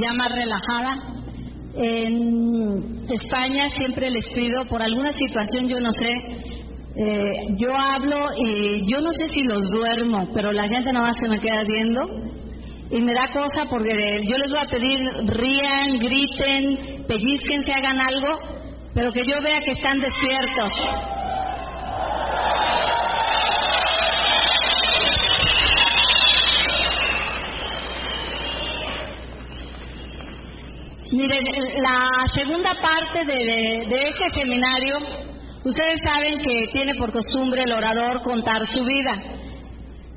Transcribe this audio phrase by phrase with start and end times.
[0.00, 1.02] ya más relajada.
[1.76, 6.12] En España siempre les pido, por alguna situación, yo no sé,
[6.96, 11.16] eh, yo hablo y yo no sé si los duermo, pero la gente nada más
[11.20, 12.02] se me queda viendo
[12.90, 18.00] y me da cosa porque yo les voy a pedir rían, griten, pellizquen, se hagan
[18.00, 18.38] algo,
[18.94, 20.72] pero que yo vea que están despiertos.
[31.14, 31.44] Miren,
[31.80, 34.98] la segunda parte de, de este seminario,
[35.62, 39.22] ustedes saben que tiene por costumbre el orador contar su vida.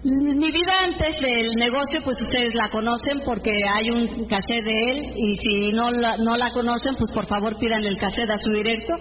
[0.03, 5.13] Mi vida antes del negocio, pues ustedes la conocen porque hay un cassette de él
[5.17, 8.51] y si no la, no la conocen, pues por favor pidan el cassette a su
[8.51, 8.95] directo.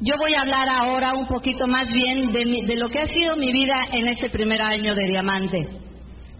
[0.00, 3.36] Yo voy a hablar ahora un poquito más bien de, de lo que ha sido
[3.36, 5.68] mi vida en este primer año de Diamante.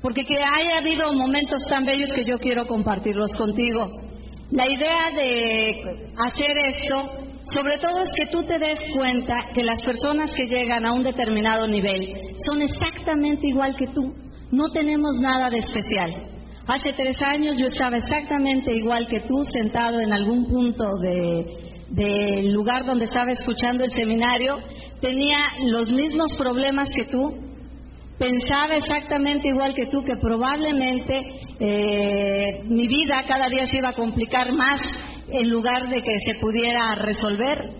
[0.01, 4.05] Porque que haya habido momentos tan bellos que yo quiero compartirlos contigo.
[4.50, 5.82] La idea de
[6.24, 6.96] hacer esto,
[7.52, 11.02] sobre todo es que tú te des cuenta que las personas que llegan a un
[11.02, 12.15] determinado nivel
[12.46, 14.15] son exactamente igual que tú.
[14.52, 16.15] No tenemos nada de especial.
[16.68, 20.84] Hace tres años yo estaba exactamente igual que tú, sentado en algún punto
[21.90, 24.59] del lugar donde estaba escuchando el seminario.
[25.01, 27.37] Tenía los mismos problemas que tú,
[28.18, 31.18] pensaba exactamente igual que tú, que probablemente
[31.59, 34.80] eh, mi vida cada día se iba a complicar más
[35.28, 37.70] en lugar de que se pudiera resolver.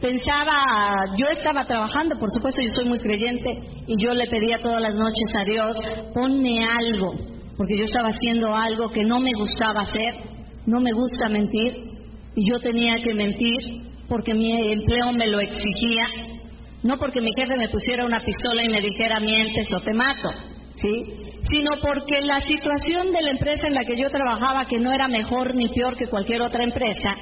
[0.00, 3.50] Pensaba, yo estaba trabajando, por supuesto yo soy muy creyente
[3.86, 5.76] y yo le pedía todas las noches a Dios,
[6.14, 7.14] ponme algo,
[7.56, 10.14] porque yo estaba haciendo algo que no me gustaba hacer,
[10.66, 11.88] no me gusta mentir
[12.36, 16.06] y yo tenía que mentir porque mi empleo me lo exigía
[16.82, 20.30] no porque mi jefe me pusiera una pistola y me dijera mientes o te mato,
[20.76, 21.04] ¿sí?
[21.50, 25.08] Sino porque la situación de la empresa en la que yo trabajaba, que no era
[25.08, 27.14] mejor ni peor que cualquier otra empresa,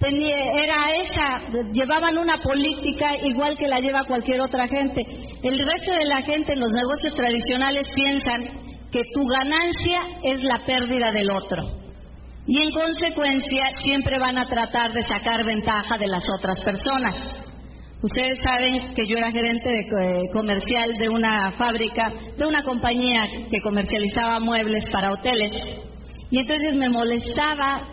[0.00, 5.02] tenía, era esa, llevaban una política igual que la lleva cualquier otra gente.
[5.42, 8.42] El resto de la gente en los negocios tradicionales piensan
[8.90, 11.62] que tu ganancia es la pérdida del otro.
[12.46, 17.43] Y en consecuencia siempre van a tratar de sacar ventaja de las otras personas.
[18.04, 23.26] Ustedes saben que yo era gerente de, eh, comercial de una fábrica, de una compañía
[23.50, 25.52] que comercializaba muebles para hoteles.
[26.30, 27.88] Y entonces me molestaba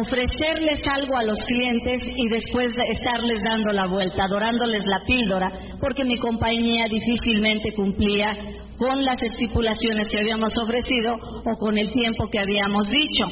[0.00, 5.50] ofrecerles algo a los clientes y después de estarles dando la vuelta, adorándoles la píldora,
[5.80, 8.38] porque mi compañía difícilmente cumplía
[8.78, 13.26] con las estipulaciones que habíamos ofrecido o con el tiempo que habíamos dicho.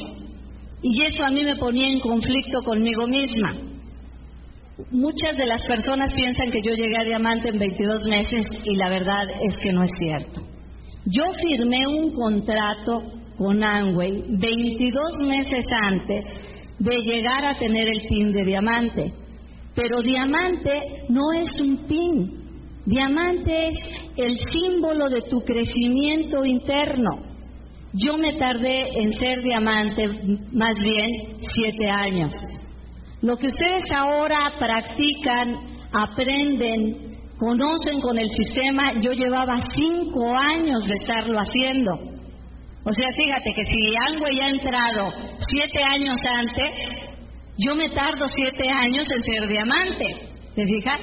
[0.81, 3.70] Y eso a mí me ponía en conflicto conmigo misma.
[4.89, 8.89] Muchas de las personas piensan que yo llegué a Diamante en 22 meses y la
[8.89, 10.41] verdad es que no es cierto.
[11.05, 13.03] Yo firmé un contrato
[13.37, 16.25] con Amway 22 meses antes
[16.79, 19.13] de llegar a tener el PIN de Diamante.
[19.75, 22.41] Pero Diamante no es un PIN.
[22.85, 23.77] Diamante es
[24.17, 27.31] el símbolo de tu crecimiento interno.
[27.93, 30.07] Yo me tardé en ser diamante
[30.53, 32.33] más bien siete años.
[33.21, 40.95] Lo que ustedes ahora practican, aprenden, conocen con el sistema, yo llevaba cinco años de
[40.95, 41.91] estarlo haciendo.
[42.83, 45.13] O sea, fíjate que si algo ya ha entrado
[45.47, 46.71] siete años antes,
[47.57, 50.29] yo me tardo siete años en ser diamante.
[50.55, 50.99] ¿Te fijas?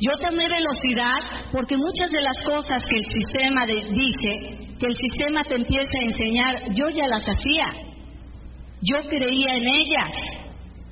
[0.00, 1.18] Yo tomé velocidad
[1.52, 6.06] porque muchas de las cosas que el sistema dice, que el sistema te empieza a
[6.06, 7.66] enseñar, yo ya las hacía.
[8.82, 10.39] Yo creía en ellas.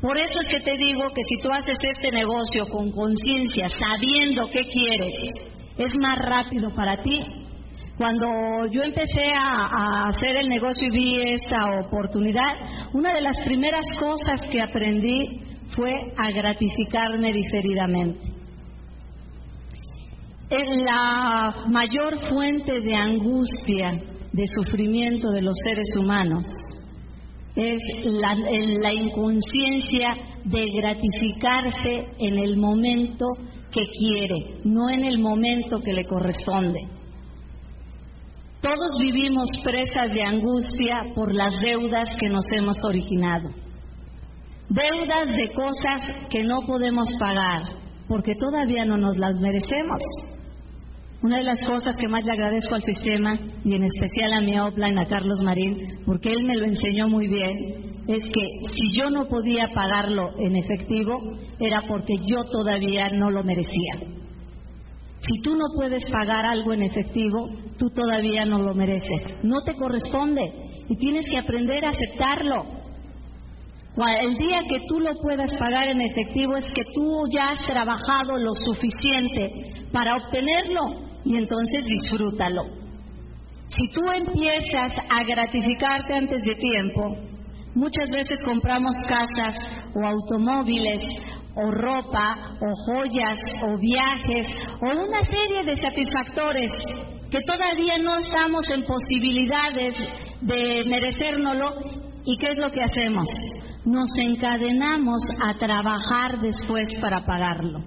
[0.00, 4.48] Por eso es que te digo que si tú haces este negocio con conciencia, sabiendo
[4.48, 5.14] qué quieres,
[5.76, 7.20] es más rápido para ti.
[7.97, 8.28] Cuando
[8.70, 12.54] yo empecé a, hacer el negocio y vi esa oportunidad,
[12.92, 15.41] una de las primeras cosas que aprendí
[15.75, 18.20] fue a gratificarme diferidamente.
[20.48, 24.00] Es la mayor fuente de angustia,
[24.32, 26.44] de sufrimiento de los seres humanos
[27.59, 33.27] es la, la inconsciencia de gratificarse en el momento
[33.72, 36.78] que quiere, no en el momento que le corresponde.
[38.60, 43.51] Todos vivimos presas de angustia por las deudas que nos hemos originado.
[44.69, 47.63] Deudas de cosas que no podemos pagar
[48.09, 50.03] porque todavía no nos las merecemos.
[51.20, 54.56] Una de las cosas que más le agradezco al sistema y en especial a mi
[54.56, 59.10] offline, a Carlos Marín, porque él me lo enseñó muy bien, es que si yo
[59.10, 61.18] no podía pagarlo en efectivo
[61.59, 63.94] era porque yo todavía no lo merecía.
[65.18, 69.42] Si tú no puedes pagar algo en efectivo, tú todavía no lo mereces.
[69.42, 70.53] No te corresponde.
[70.91, 72.64] y tienes que aprender a aceptarlo.
[74.22, 78.38] El día que tú lo puedas pagar en efectivo es que tú ya has trabajado
[78.38, 79.50] lo suficiente
[79.92, 82.65] para obtenerlo y entonces disfrútalo.
[83.69, 87.16] Si tú empiezas a gratificarte antes de tiempo,
[87.75, 89.54] muchas veces compramos casas
[89.95, 91.03] o automóviles
[91.54, 94.47] o ropa o joyas o viajes
[94.80, 96.72] o una serie de satisfactores
[97.31, 99.97] que todavía no estamos en posibilidades
[100.41, 101.74] de merecérnoslo
[102.24, 103.28] y ¿qué es lo que hacemos?
[103.84, 107.81] nos encadenamos a trabajar después para pagarlo.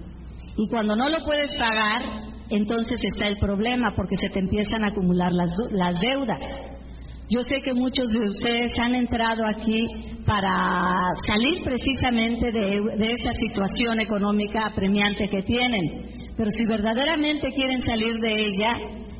[0.56, 4.88] Y cuando no lo puedes pagar, entonces está el problema porque se te empiezan a
[4.88, 6.40] acumular las, las deudas.
[7.28, 9.86] Yo sé que muchos de ustedes han entrado aquí
[10.26, 16.06] para salir precisamente de, de esta situación económica apremiante que tienen.
[16.36, 18.74] Pero si verdaderamente quieren salir de ella,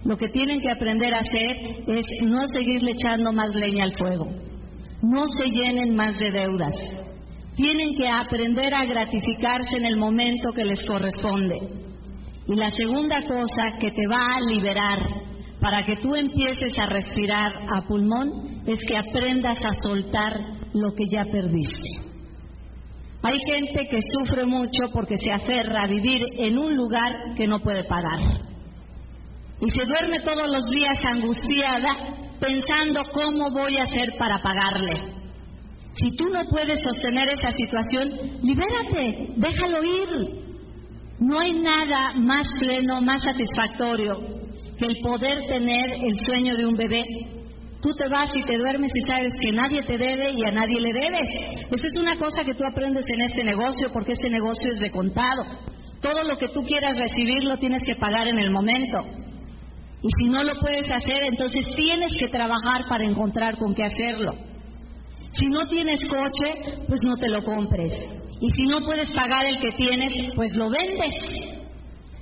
[0.05, 4.29] lo que tienen que aprender a hacer es no seguirle echando más leña al fuego
[5.03, 6.75] no se llenen más de deudas.
[7.57, 11.59] Tienen que aprender a gratificarse en el momento que les corresponde.
[12.47, 14.99] Y la segunda cosa que te va a liberar
[15.61, 20.41] para que tú empieces a respirar a pulmón es que aprendas a soltar
[20.75, 22.03] lo que ya perdiste.
[23.23, 27.61] Hay gente que sufre mucho porque se aferra a vivir en un lugar que no
[27.61, 28.19] puede pagar.
[29.61, 31.91] Y se duerme todos los días angustiada
[32.41, 34.95] pensando cómo voy a hacer para pagarle.
[35.95, 38.11] Si tú no puedes sostener esa situación,
[38.43, 40.43] libérate, déjalo ir.
[41.23, 44.19] No hay nada más pleno, más satisfactorio
[44.77, 47.03] que el poder tener el sueño de un bebé.
[47.81, 50.81] Tú te vas y te duermes y sabes que nadie te debe y a nadie
[50.81, 51.29] le debes.
[51.71, 54.91] Esa es una cosa que tú aprendes en este negocio porque este negocio es de
[54.91, 55.45] contado.
[56.01, 59.05] Todo lo que tú quieras recibir lo tienes que pagar en el momento.
[60.03, 64.33] Y si no lo puedes hacer, entonces tienes que trabajar para encontrar con qué hacerlo.
[65.31, 68.22] Si no tienes coche, pues no te lo compres.
[68.43, 71.15] Y si no puedes pagar el que tienes, pues lo vendes.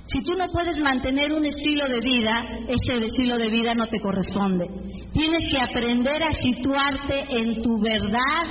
[0.05, 3.99] Si tú no puedes mantener un estilo de vida, ese estilo de vida no te
[3.99, 4.67] corresponde.
[5.13, 8.43] Tienes que aprender a situarte en tu verdad,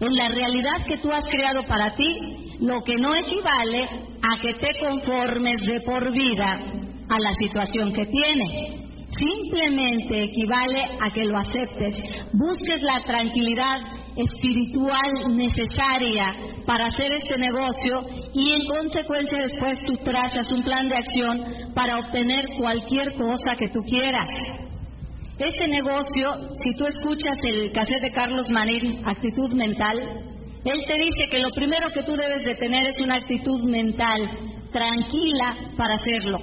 [0.00, 3.84] en la realidad que tú has creado para ti, lo que no equivale
[4.20, 6.60] a que te conformes de por vida
[7.08, 8.84] a la situación que tienes.
[9.08, 11.96] Simplemente equivale a que lo aceptes,
[12.34, 13.80] busques la tranquilidad
[14.14, 18.02] espiritual necesaria para hacer este negocio
[18.32, 21.44] y en consecuencia después tú trazas un plan de acción
[21.74, 24.28] para obtener cualquier cosa que tú quieras.
[25.38, 26.32] Este negocio,
[26.62, 29.98] si tú escuchas el cassette de Carlos Marín, Actitud Mental,
[30.64, 34.30] él te dice que lo primero que tú debes de tener es una actitud mental
[34.72, 36.38] tranquila para hacerlo.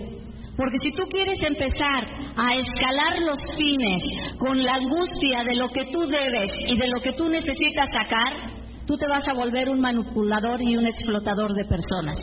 [0.57, 4.03] Porque si tú quieres empezar a escalar los fines
[4.37, 8.50] con la angustia de lo que tú debes y de lo que tú necesitas sacar,
[8.91, 12.17] tú te vas a volver un manipulador y un explotador de personas.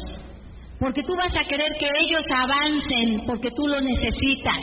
[0.78, 4.58] Porque tú vas a querer que ellos avancen porque tú lo necesitas.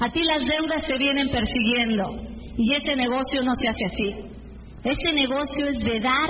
[0.00, 2.10] A ti las deudas te vienen persiguiendo
[2.58, 4.14] y ese negocio no se hace así.
[4.84, 6.28] Este negocio es de dar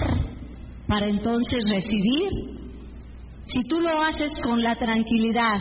[0.86, 2.28] para entonces recibir.
[3.46, 5.58] Si tú lo haces con la tranquilidad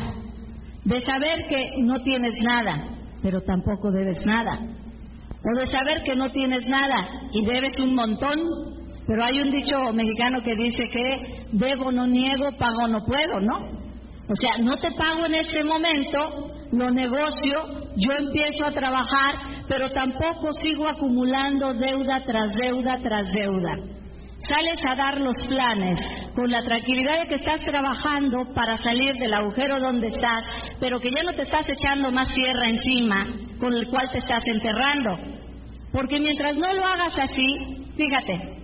[0.85, 2.87] de saber que no tienes nada,
[3.23, 8.37] pero tampoco debes nada, o de saber que no tienes nada y debes un montón,
[9.07, 13.83] pero hay un dicho mexicano que dice que debo no niego, pago no puedo, ¿no?
[14.29, 17.59] O sea, no te pago en este momento, lo negocio,
[17.97, 19.35] yo empiezo a trabajar,
[19.67, 23.71] pero tampoco sigo acumulando deuda tras deuda tras deuda.
[24.39, 25.99] Sales a dar los planes
[26.35, 30.43] con la tranquilidad de que estás trabajando para salir del agujero donde estás,
[30.79, 33.25] pero que ya no te estás echando más tierra encima
[33.59, 35.11] con el cual te estás enterrando.
[35.91, 38.62] Porque mientras no lo hagas así, fíjate,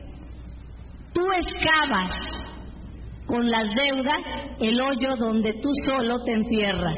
[1.14, 2.12] tú excavas
[3.26, 4.22] con las deudas
[4.60, 6.98] el hoyo donde tú solo te entierras.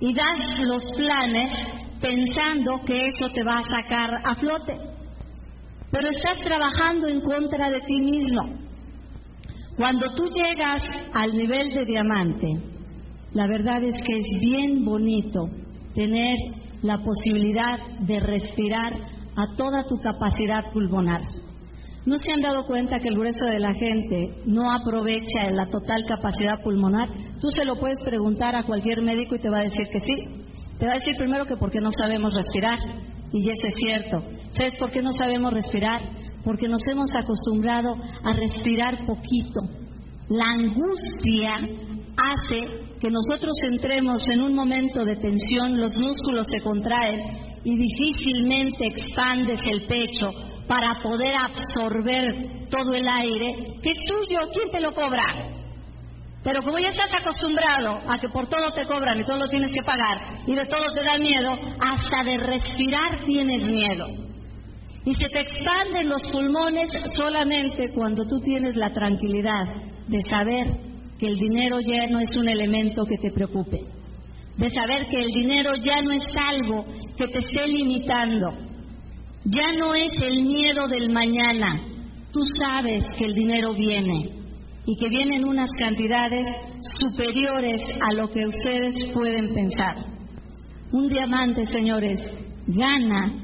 [0.00, 1.52] Y das los planes
[2.00, 4.96] pensando que eso te va a sacar a flote
[5.90, 8.42] pero estás trabajando en contra de ti mismo.
[9.76, 10.82] Cuando tú llegas
[11.14, 12.48] al nivel de diamante,
[13.32, 15.48] la verdad es que es bien bonito
[15.94, 16.36] tener
[16.82, 18.92] la posibilidad de respirar
[19.36, 21.22] a toda tu capacidad pulmonar.
[22.06, 26.04] ¿No se han dado cuenta que el grueso de la gente no aprovecha la total
[26.06, 27.08] capacidad pulmonar?
[27.40, 30.14] Tú se lo puedes preguntar a cualquier médico y te va a decir que sí.
[30.78, 32.78] Te va a decir primero que porque no sabemos respirar.
[33.32, 34.22] Y eso es cierto.
[34.52, 36.00] ¿Sabes por qué no sabemos respirar?
[36.44, 39.62] Porque nos hemos acostumbrado a respirar poquito.
[40.28, 41.58] La angustia
[42.16, 42.60] hace
[43.00, 47.20] que nosotros entremos en un momento de tensión, los músculos se contraen
[47.64, 50.30] y difícilmente expandes el pecho
[50.66, 55.56] para poder absorber todo el aire, que es tuyo, ¿quién te lo cobra?
[56.42, 59.72] Pero como ya estás acostumbrado a que por todo te cobran y todo lo tienes
[59.72, 64.06] que pagar y de todo te da miedo, hasta de respirar tienes miedo.
[65.04, 69.64] Y se te expanden los pulmones solamente cuando tú tienes la tranquilidad
[70.06, 70.66] de saber
[71.18, 73.80] que el dinero ya no es un elemento que te preocupe,
[74.56, 76.84] de saber que el dinero ya no es algo
[77.16, 78.52] que te esté limitando,
[79.46, 81.80] ya no es el miedo del mañana,
[82.32, 84.30] tú sabes que el dinero viene
[84.84, 86.46] y que vienen unas cantidades
[86.98, 89.98] superiores a lo que ustedes pueden pensar.
[90.90, 92.20] Un diamante, señores,
[92.66, 93.34] gana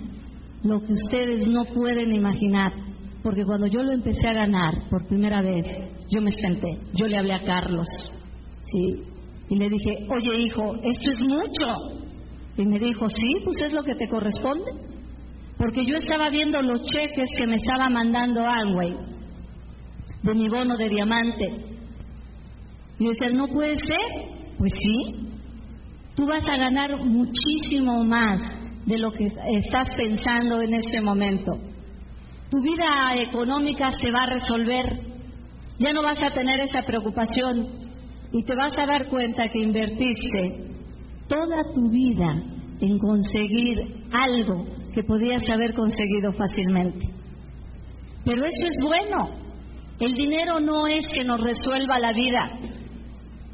[0.64, 2.72] lo que ustedes no pueden imaginar,
[3.22, 5.64] porque cuando yo lo empecé a ganar por primera vez,
[6.10, 7.86] yo me senté, yo le hablé a Carlos,
[8.62, 9.02] ¿sí?
[9.48, 12.02] Y le dije, oye hijo, esto es mucho.
[12.56, 14.91] Y me dijo, sí, pues es lo que te corresponde.
[15.62, 18.96] Porque yo estaba viendo los cheques que me estaba mandando Amway
[20.24, 21.52] de mi bono de diamante.
[22.98, 24.58] Y yo decía, no puede ser.
[24.58, 25.28] Pues sí,
[26.16, 28.42] tú vas a ganar muchísimo más
[28.86, 31.52] de lo que estás pensando en este momento.
[32.50, 34.98] Tu vida económica se va a resolver,
[35.78, 37.68] ya no vas a tener esa preocupación
[38.32, 40.72] y te vas a dar cuenta que invertiste
[41.28, 42.42] toda tu vida
[42.80, 47.08] en conseguir algo que podías haber conseguido fácilmente.
[48.24, 49.42] Pero eso es bueno.
[49.98, 52.50] El dinero no es que nos resuelva la vida,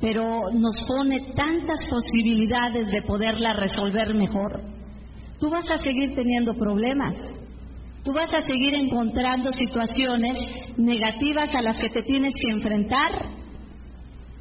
[0.00, 4.62] pero nos pone tantas posibilidades de poderla resolver mejor.
[5.38, 7.14] Tú vas a seguir teniendo problemas,
[8.04, 10.38] tú vas a seguir encontrando situaciones
[10.76, 13.38] negativas a las que te tienes que enfrentar.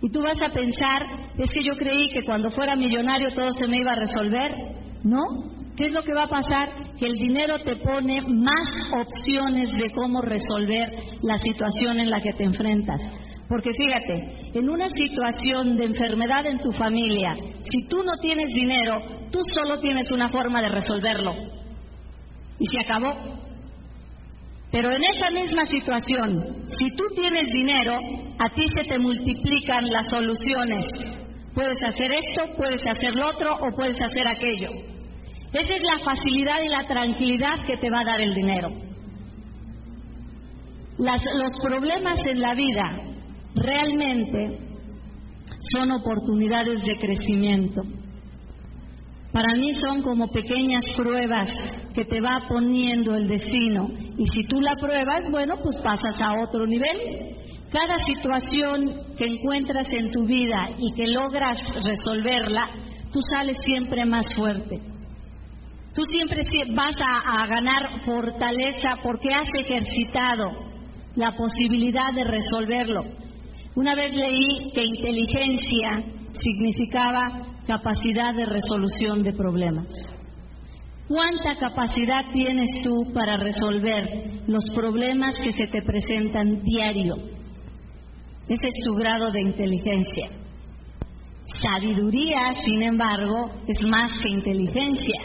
[0.02, 1.02] Y tú vas a pensar,
[1.38, 4.52] es que yo creí que cuando fuera millonario todo se me iba a resolver.
[5.04, 5.57] ¿No?
[5.78, 6.70] ¿Qué es lo que va a pasar?
[6.98, 8.68] Que el dinero te pone más
[9.00, 10.92] opciones de cómo resolver
[11.22, 13.00] la situación en la que te enfrentas.
[13.48, 18.98] Porque fíjate, en una situación de enfermedad en tu familia, si tú no tienes dinero,
[19.32, 21.36] tú solo tienes una forma de resolverlo.
[22.58, 23.14] Y se acabó.
[24.72, 28.00] Pero en esa misma situación, si tú tienes dinero,
[28.40, 30.86] a ti se te multiplican las soluciones.
[31.54, 34.97] Puedes hacer esto, puedes hacer lo otro o puedes hacer aquello.
[35.54, 38.70] Esa es la facilidad y la tranquilidad que te va a dar el dinero.
[40.98, 42.98] los problemas en la vida
[43.56, 44.60] realmente
[45.74, 47.82] son oportunidades de crecimiento.
[49.32, 51.54] Para mí son como pequeñas pruebas
[51.94, 53.88] que te va poniendo el destino.
[54.18, 57.36] Y si tú la pruebas, bueno, pues pasas a otro nivel.
[57.72, 62.70] Cada situación que encuentras en tu vida y que logras resolverla,
[63.12, 64.97] tú sales siempre más fuerte.
[65.98, 66.44] Tú siempre
[66.76, 70.52] vas a, ganar fortaleza porque has ejercitado
[71.16, 73.02] la posibilidad de resolverlo.
[73.74, 79.88] Una vez leí que inteligencia significaba capacidad de resolución de problemas.
[81.08, 87.16] ¿Cuánta capacidad tienes tú para resolver los problemas que se te presentan diario?
[88.48, 90.30] Ese es tu grado de inteligencia.
[91.60, 95.22] Sabiduría, sin embargo, es más que inteligencia,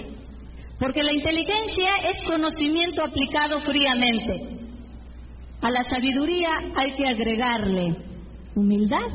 [0.83, 4.59] porque la inteligencia es conocimiento aplicado fríamente.
[5.61, 7.97] A la sabiduría hay que agregarle
[8.57, 9.07] humildad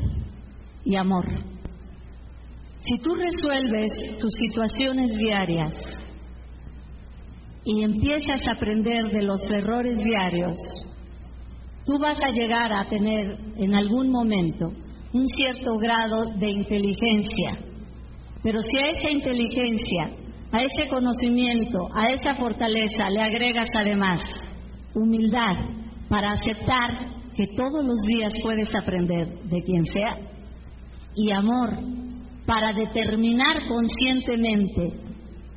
[0.85, 1.25] y amor.
[2.79, 5.73] Si tú resuelves tus situaciones diarias
[7.65, 10.55] y empiezas a aprender de los errores diarios,
[11.85, 14.71] tú vas a llegar a tener en algún momento
[15.11, 17.59] un cierto grado de inteligencia.
[18.41, 20.16] Pero si a esa inteligencia,
[20.51, 24.21] a ese conocimiento, a esa fortaleza le agregas además
[24.93, 25.55] humildad
[26.09, 30.17] para aceptar que todos los días puedes aprender de quien sea
[31.15, 31.77] y amor
[32.45, 34.93] para determinar conscientemente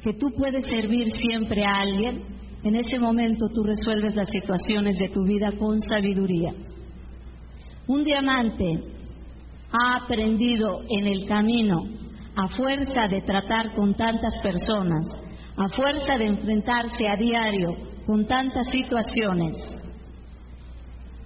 [0.02, 2.23] que tú puedes servir siempre a alguien,
[2.64, 6.52] en ese momento tú resuelves las situaciones de tu vida con sabiduría.
[7.87, 8.82] Un diamante
[9.73, 11.85] ha aprendido en el camino,
[12.40, 15.04] a fuerza de tratar con tantas personas,
[15.56, 17.68] a fuerza de enfrentarse a diario
[18.06, 19.56] con tantas situaciones,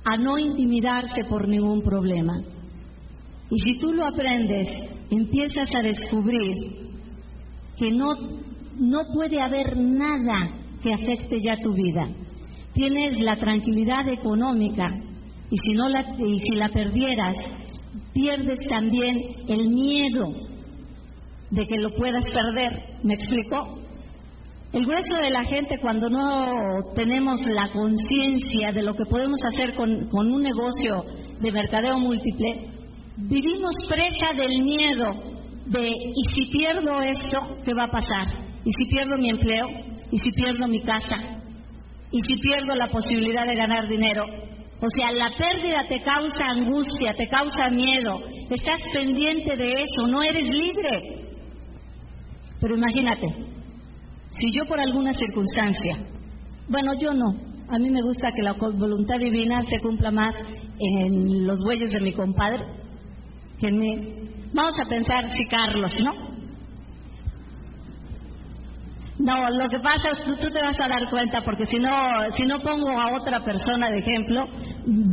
[0.04, 2.34] a no intimidarse por ningún problema.
[3.48, 4.68] Y si tú lo aprendes,
[5.08, 6.90] empiezas a descubrir
[7.78, 8.14] que no,
[8.80, 10.50] no puede haber nada
[10.82, 12.08] que afecte ya tu vida.
[12.72, 14.90] Tienes la tranquilidad económica
[15.48, 17.36] y si, no la, y si la perdieras,
[18.12, 19.16] pierdes también
[19.46, 20.53] el miedo
[21.54, 22.98] de que lo puedas perder.
[23.02, 23.78] ¿Me explicó?
[24.72, 29.74] El grueso de la gente cuando no tenemos la conciencia de lo que podemos hacer
[29.74, 31.04] con, con un negocio
[31.40, 32.70] de mercadeo múltiple,
[33.16, 35.14] vivimos presa del miedo
[35.66, 38.26] de ¿y si pierdo esto, qué va a pasar?
[38.64, 39.68] ¿Y si pierdo mi empleo?
[40.10, 41.18] ¿Y si pierdo mi casa?
[42.10, 44.24] ¿Y si pierdo la posibilidad de ganar dinero?
[44.80, 48.20] O sea, la pérdida te causa angustia, te causa miedo,
[48.50, 51.23] estás pendiente de eso, no eres libre.
[52.64, 53.26] Pero imagínate,
[54.38, 55.98] si yo por alguna circunstancia,
[56.66, 57.26] bueno, yo no,
[57.68, 60.34] a mí me gusta que la voluntad divina se cumpla más
[60.78, 62.64] en los bueyes de mi compadre
[63.60, 63.96] que en mí.
[64.54, 66.12] Vamos a pensar si Carlos, ¿no?
[69.18, 71.90] No, lo que pasa es que tú te vas a dar cuenta porque si no,
[72.34, 74.46] si no pongo a otra persona de ejemplo,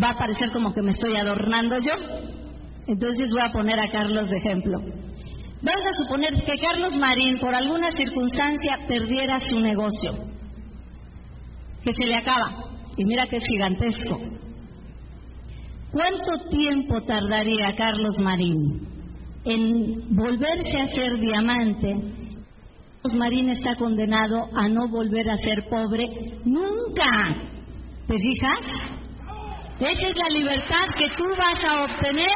[0.01, 1.91] va a parecer como que me estoy adornando yo.
[2.87, 4.79] Entonces voy a poner a Carlos de ejemplo.
[5.61, 10.13] Vamos a suponer que Carlos Marín por alguna circunstancia perdiera su negocio,
[11.83, 12.65] que se le acaba,
[12.97, 14.19] y mira que es gigantesco.
[15.91, 18.87] ¿Cuánto tiempo tardaría Carlos Marín
[19.43, 21.95] en volverse a ser diamante
[23.15, 26.07] Marín está condenado a no volver a ser pobre
[26.45, 27.35] nunca.
[28.07, 28.59] ¿Te fijas?
[29.79, 32.29] Esa es la libertad que tú vas a obtener.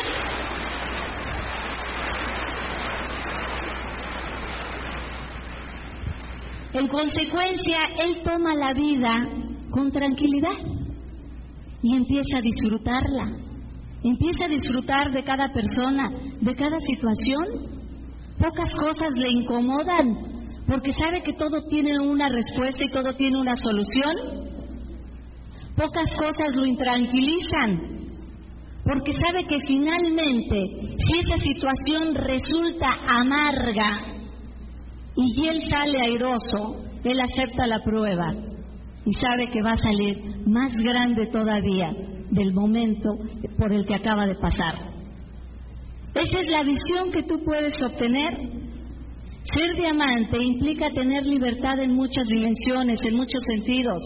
[6.76, 9.30] En consecuencia, él toma la vida
[9.72, 10.58] con tranquilidad
[11.82, 13.24] y empieza a disfrutarla.
[14.04, 16.10] Empieza a disfrutar de cada persona,
[16.42, 17.46] de cada situación.
[18.38, 20.18] Pocas cosas le incomodan,
[20.68, 24.18] porque sabe que todo tiene una respuesta y todo tiene una solución.
[25.78, 27.80] Pocas cosas lo intranquilizan,
[28.84, 30.62] porque sabe que finalmente,
[30.98, 34.15] si esa situación resulta amarga
[35.16, 38.34] y él sale airoso, él acepta la prueba
[39.06, 40.18] y sabe que va a salir
[40.48, 41.90] más grande todavía
[42.32, 43.10] del momento
[43.58, 44.76] por el que acaba de pasar.
[46.14, 48.56] Esa es la visión que tú puedes obtener
[49.54, 54.02] ser diamante implica tener libertad en muchas dimensiones, en muchos sentidos.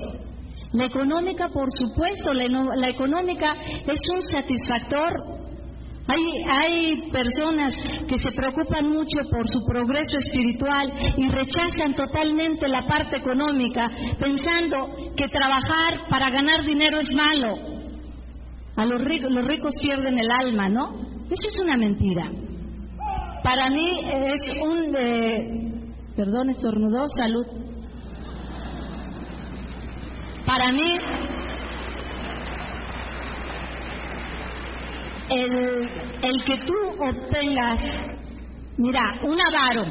[0.73, 3.55] La económica, por supuesto, la, económica
[3.87, 5.38] es un satisfactor.
[6.11, 7.75] Hay, hay personas
[8.07, 14.89] que se preocupan mucho por su progreso espiritual y rechazan totalmente la parte económica, pensando
[15.15, 17.55] que trabajar para ganar dinero es malo.
[18.75, 20.95] A los ricos, los ricos pierden el alma, ¿no?
[21.29, 22.31] Eso es una mentira.
[23.43, 25.71] Para mí es un, eh,
[26.15, 27.45] perdón, estornudó, salud.
[30.45, 30.91] Para mí,
[35.29, 37.79] el, que tú obtengas,
[38.77, 39.85] mira, un avaro,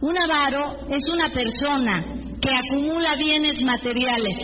[0.00, 2.04] un avaro es una persona
[2.40, 4.36] que acumula bienes materiales,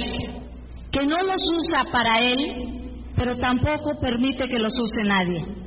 [0.92, 5.58] que no los usa para él, pero tampoco permite que los use nadie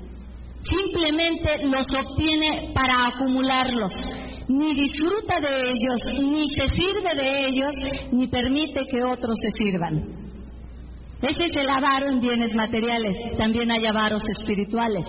[0.64, 3.94] simplemente los obtiene para acumularlos.
[4.48, 7.72] Ni disfruta de ellos, ni se sirve de ellos,
[8.12, 10.31] ni permite que otros se sirvan.
[11.22, 13.16] Ese es el avaro en bienes materiales.
[13.38, 15.06] También hay avaros espirituales.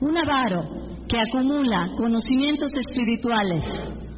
[0.00, 0.62] Un avaro
[1.08, 3.64] que acumula conocimientos espirituales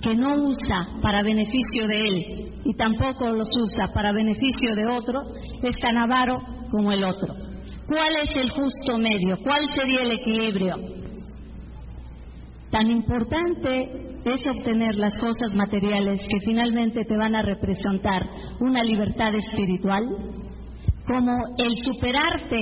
[0.00, 5.20] que no usa para beneficio de él y tampoco los usa para beneficio de otro,
[5.62, 6.38] es tan avaro
[6.70, 7.34] como el otro.
[7.86, 9.36] ¿Cuál es el justo medio?
[9.42, 10.76] ¿Cuál sería el equilibrio?
[12.70, 18.22] Tan importante es obtener las cosas materiales que finalmente te van a representar
[18.60, 20.04] una libertad espiritual,
[21.06, 22.58] como el superarte,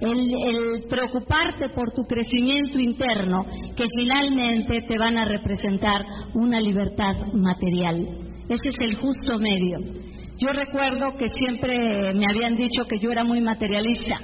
[0.00, 3.44] el, preocuparte por tu crecimiento interno,
[3.76, 8.06] que finalmente te van a representar una libertad material.
[8.48, 9.78] Ese es el justo medio.
[10.38, 11.76] Yo recuerdo que siempre
[12.14, 14.16] me habían dicho que yo era muy materialista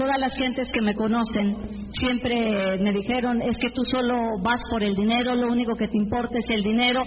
[0.00, 1.54] Todas las gentes que me conocen
[1.92, 5.98] siempre me dijeron, es que tú solo vas por el dinero, lo único que te
[5.98, 7.02] importa es el dinero,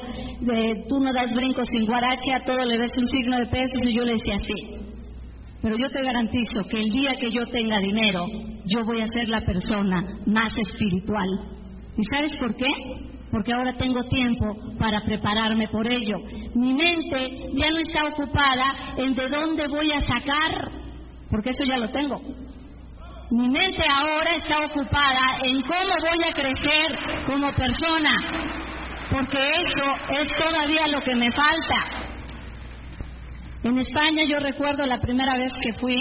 [0.87, 4.03] tú no das brincos sin guaracha, todo le des un signo de pesos y yo
[4.03, 4.82] le decía sí.
[5.63, 8.25] Pero yo te garantizo que el día que yo tenga dinero,
[8.65, 11.29] yo voy a ser la persona más espiritual.
[11.97, 12.67] ¿Y sabes por qué?
[13.31, 16.17] Porque ahora tengo tiempo para prepararme por ello.
[16.55, 20.69] Mi mente ya no está ocupada en de dónde voy a sacar,
[21.31, 22.19] porque eso ya lo tengo.
[23.31, 28.11] Mi mente ahora está ocupada en cómo voy a crecer como persona,
[29.09, 29.85] porque eso
[30.19, 32.02] es todavía lo que me falta.
[33.63, 35.95] En España yo recuerdo la primera vez que fui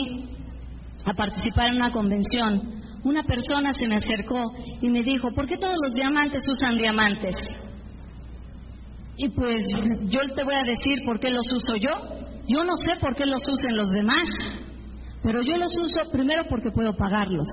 [1.05, 5.57] a participar en una convención, una persona se me acercó y me dijo, ¿por qué
[5.57, 7.37] todos los diamantes usan diamantes?
[9.17, 9.65] Y pues
[10.09, 11.91] yo te voy a decir por qué los uso yo.
[12.49, 14.29] Yo no sé por qué los usen los demás,
[15.23, 17.47] pero yo los uso primero porque puedo pagarlos.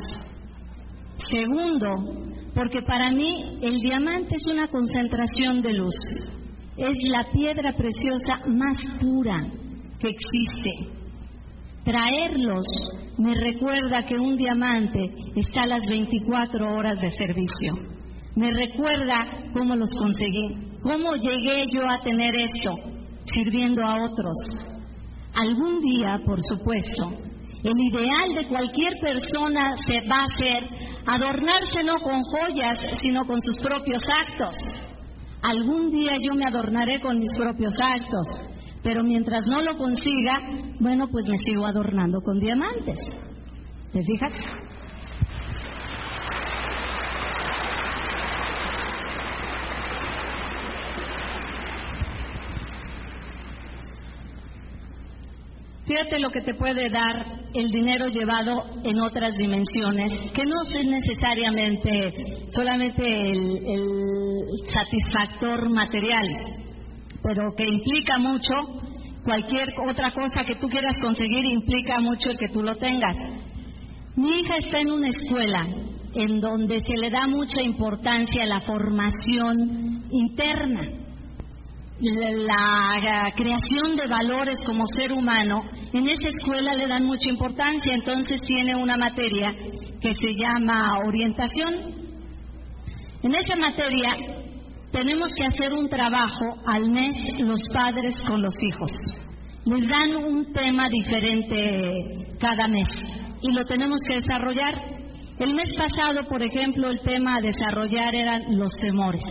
[1.18, 1.88] Segundo,
[2.56, 5.96] porque para mí el diamante es una concentración de luz.
[6.78, 9.46] Es la piedra preciosa más pura
[10.00, 10.72] que existe.
[11.84, 12.66] Traerlos
[13.18, 17.74] me recuerda que un diamante está a las 24 horas de servicio.
[18.36, 22.74] Me recuerda cómo los conseguí, cómo llegué yo a tener esto,
[23.26, 24.38] sirviendo a otros.
[25.34, 27.10] Algún día, por supuesto,
[27.64, 30.70] el ideal de cualquier persona se va a ser
[31.06, 34.56] adornarse no con joyas, sino con sus propios actos.
[35.42, 38.28] Algún día yo me adornaré con mis propios actos,
[38.84, 40.40] pero mientras no lo consiga,
[40.80, 42.98] bueno, pues me sigo adornando con diamantes.
[43.92, 44.34] ¿Te fijas?
[55.90, 60.86] Fíjate lo que te puede dar el dinero llevado en otras dimensiones, que no es
[60.86, 63.90] necesariamente solamente el,
[64.72, 66.28] satisfactor material,
[67.22, 68.54] pero que implica mucho,
[69.24, 73.16] cualquier otra cosa que tú quieras conseguir implica mucho el que tú lo tengas.
[74.16, 75.68] Mi hija está en una escuela
[76.16, 81.00] en donde se le da mucha importancia a la formación interna,
[82.02, 88.42] la creación de valores como ser humano en esa escuela le dan mucha importancia, entonces
[88.44, 89.54] tiene una materia
[90.00, 91.74] que se llama orientación.
[93.22, 94.08] En esa materia
[94.92, 98.92] tenemos que hacer un trabajo al mes los padres con los hijos.
[99.66, 102.88] Les dan un tema diferente cada mes
[103.42, 104.74] y lo tenemos que desarrollar.
[105.38, 109.24] El mes pasado, por ejemplo, el tema a desarrollar eran los temores.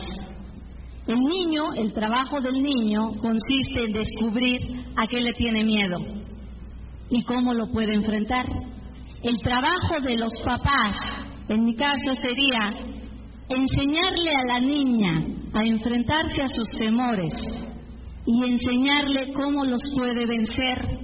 [1.07, 5.97] El niño, el trabajo del niño consiste en descubrir a qué le tiene miedo
[7.11, 8.47] y cómo lo puede enfrentar.
[9.23, 10.97] El trabajo de los papás,
[11.49, 12.98] en mi caso, sería
[13.49, 17.33] enseñarle a la niña a enfrentarse a sus temores
[18.27, 20.99] y enseñarle cómo los puede vencer.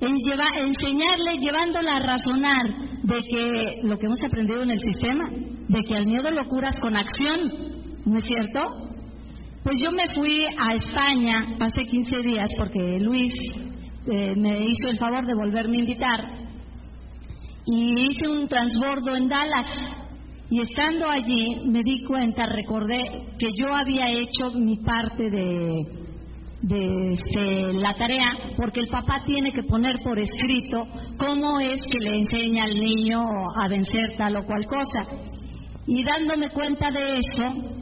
[0.00, 0.16] En
[0.62, 2.66] enseñarle, llevándola a razonar
[3.02, 6.78] de que lo que hemos aprendido en el sistema, de que al miedo lo curas
[6.80, 7.52] con acción,
[8.04, 8.60] ¿no es cierto?
[9.64, 13.32] Pues yo me fui a España hace 15 días porque Luis
[14.08, 16.20] este, me hizo el favor de volverme a invitar
[17.66, 19.66] y hice un transbordo en Dallas.
[20.50, 25.82] Y estando allí me di cuenta, recordé que yo había hecho mi parte de,
[26.62, 30.86] de este, la tarea, porque el papá tiene que poner por escrito
[31.18, 33.20] cómo es que le enseña al niño
[33.56, 35.04] a vencer tal o cual cosa.
[35.86, 37.78] Y dándome cuenta de eso,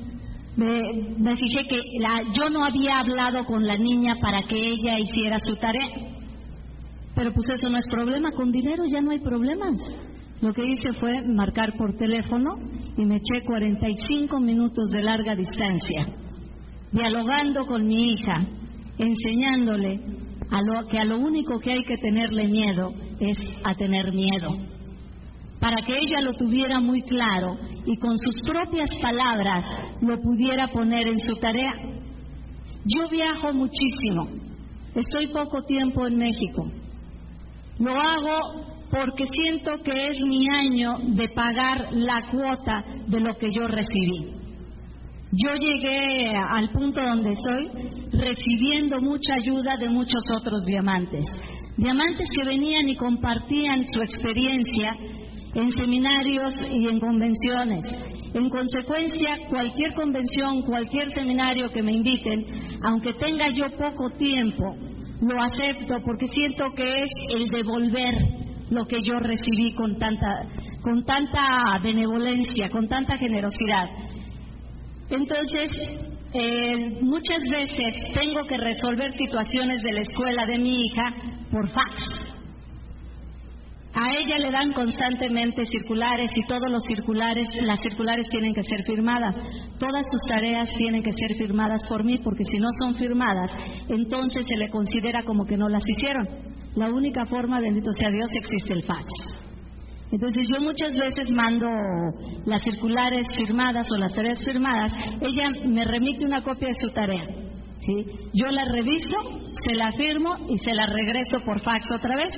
[0.56, 1.80] me, fijé que
[2.34, 5.88] yo no había hablado con la niña para que ella hiciera su tarea.
[7.14, 9.76] Pero pues eso no es problema, con dinero ya no hay problemas.
[10.40, 12.56] Lo que hice fue marcar por teléfono
[12.96, 16.06] y me eché 45 minutos de larga distancia,
[16.92, 18.46] dialogando con mi hija,
[18.98, 20.00] enseñándole
[20.50, 24.56] a lo, que a lo único que hay que tenerle miedo es a tener miedo.
[25.58, 29.64] Para que ella lo tuviera muy claro y con sus propias palabras
[30.02, 31.72] lo pudiera poner en su tarea.
[32.84, 34.28] Yo viajo muchísimo,
[34.94, 36.70] estoy poco tiempo en México
[37.78, 43.52] lo hago porque siento que es mi año de pagar la cuota de lo que
[43.52, 44.36] yo recibí.
[45.32, 47.68] Yo llegué al punto donde estoy
[48.12, 51.26] recibiendo mucha ayuda de muchos otros diamantes.
[51.76, 54.96] Diamantes que venían y compartían su experiencia
[55.54, 57.84] en seminarios y en convenciones.
[58.34, 62.44] En consecuencia, cualquier convención, cualquier seminario que me inviten,
[62.82, 64.76] aunque tenga yo poco tiempo,
[65.22, 70.46] lo acepto porque siento que es el devolver lo que yo recibí con tanta,
[70.80, 73.86] con tanta benevolencia, con tanta generosidad.
[75.08, 75.70] Entonces,
[76.32, 81.04] eh, muchas veces tengo que resolver situaciones de la escuela de mi hija
[81.50, 82.26] por fax.
[83.98, 88.84] A ella le dan constantemente circulares y todos los circulares, las circulares tienen que ser
[88.84, 89.34] firmadas.
[89.78, 93.50] Todas sus tareas tienen que ser firmadas por mí porque si no son firmadas,
[93.88, 96.28] entonces se le considera como que no las hicieron.
[96.76, 99.06] La única forma, bendito sea Dios, existe el fax.
[100.12, 101.68] Entonces yo muchas veces mando
[102.44, 107.24] las circulares firmadas o las tareas firmadas, ella me remite una copia de su tarea.
[107.78, 108.06] ¿sí?
[108.34, 109.16] Yo la reviso,
[109.64, 112.34] se la firmo y se la regreso por fax otra vez.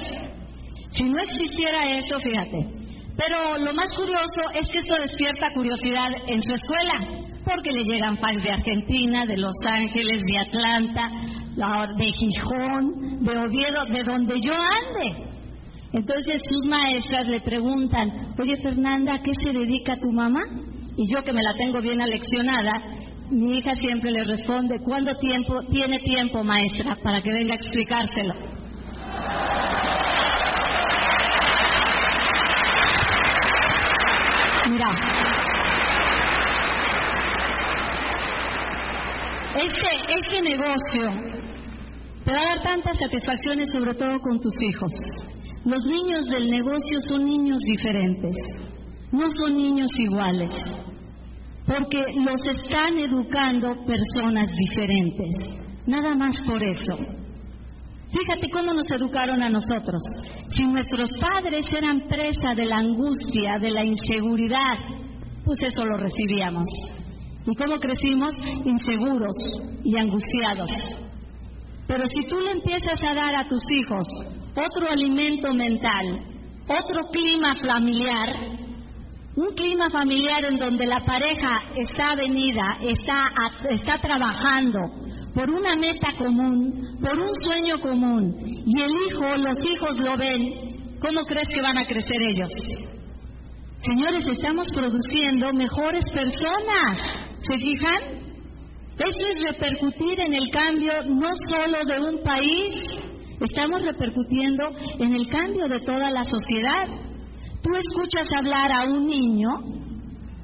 [0.92, 2.78] Si no existiera eso, fíjate.
[3.16, 8.18] Pero lo más curioso es que esto despierta curiosidad en su escuela, porque le llegan
[8.18, 11.02] fax de Argentina, de Los Ángeles, de Atlanta,
[11.58, 15.28] de Gijón, de Oviedo, de donde yo ande.
[15.92, 20.40] Entonces sus maestras le preguntan, oye Fernanda, ¿a qué se dedica tu mamá?
[20.96, 22.72] Y yo que me la tengo bien aleccionada,
[23.30, 28.34] mi hija siempre le responde, ¿cuándo tiempo, tiene tiempo maestra para que venga a explicárselo?
[34.70, 34.90] Mira,
[39.56, 39.88] este,
[40.20, 41.37] este negocio
[42.28, 44.92] te va a dar tantas satisfacciones, sobre todo con tus hijos.
[45.64, 48.36] Los niños del negocio son niños diferentes,
[49.10, 50.50] no son niños iguales,
[51.66, 55.36] porque los están educando personas diferentes,
[55.86, 56.98] nada más por eso.
[58.10, 60.02] Fíjate cómo nos educaron a nosotros.
[60.50, 64.76] Si nuestros padres eran presa de la angustia, de la inseguridad,
[65.46, 66.68] pues eso lo recibíamos.
[67.46, 68.36] ¿Y cómo crecimos?
[68.66, 71.07] Inseguros y angustiados.
[71.88, 74.06] Pero si tú le empiezas a dar a tus hijos
[74.54, 76.20] otro alimento mental,
[76.68, 78.28] otro clima familiar,
[79.34, 83.24] un clima familiar en donde la pareja está venida, está,
[83.70, 84.80] está trabajando
[85.32, 90.98] por una meta común, por un sueño común, y el hijo, los hijos lo ven,
[91.00, 92.50] ¿cómo crees que van a crecer ellos?
[93.80, 96.98] Señores, estamos produciendo mejores personas,
[97.38, 98.17] ¿se fijan?
[98.98, 102.74] Eso es repercutir en el cambio no solo de un país,
[103.40, 106.88] estamos repercutiendo en el cambio de toda la sociedad.
[107.62, 109.50] Tú escuchas hablar a un niño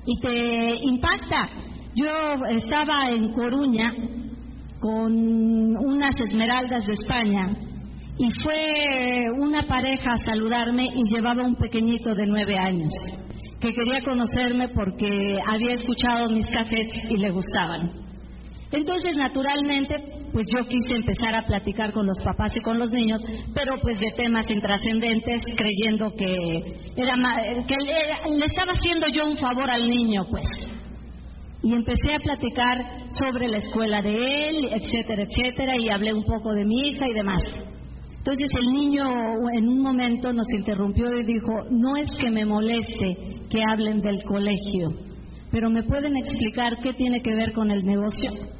[0.06, 1.48] y te impacta.
[1.96, 2.06] Yo
[2.50, 3.92] estaba en Coruña
[4.78, 5.12] con
[5.76, 7.56] unas esmeraldas de España
[8.18, 12.92] y fue una pareja a saludarme y llevaba un pequeñito de nueve años
[13.60, 18.03] que quería conocerme porque había escuchado mis cassettes y le gustaban.
[18.74, 19.94] Entonces, naturalmente,
[20.32, 23.22] pues yo quise empezar a platicar con los papás y con los niños,
[23.54, 26.26] pero pues de temas intrascendentes, creyendo que
[26.96, 27.14] era
[27.68, 30.44] que le, estaba haciendo yo un favor al niño, pues.
[31.62, 36.52] Y empecé a platicar sobre la escuela de él, etcétera, etcétera, y hablé un poco
[36.52, 37.44] de mi hija y demás.
[38.18, 39.04] Entonces el niño
[39.56, 43.16] en un momento nos interrumpió y dijo, no es que me moleste
[43.48, 44.88] que hablen del colegio,
[45.52, 48.53] pero ¿me pueden explicar qué tiene que ver con el negocio?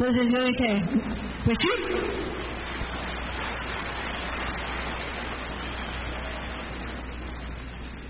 [0.00, 0.82] Entonces yo dije,
[1.44, 1.68] pues sí.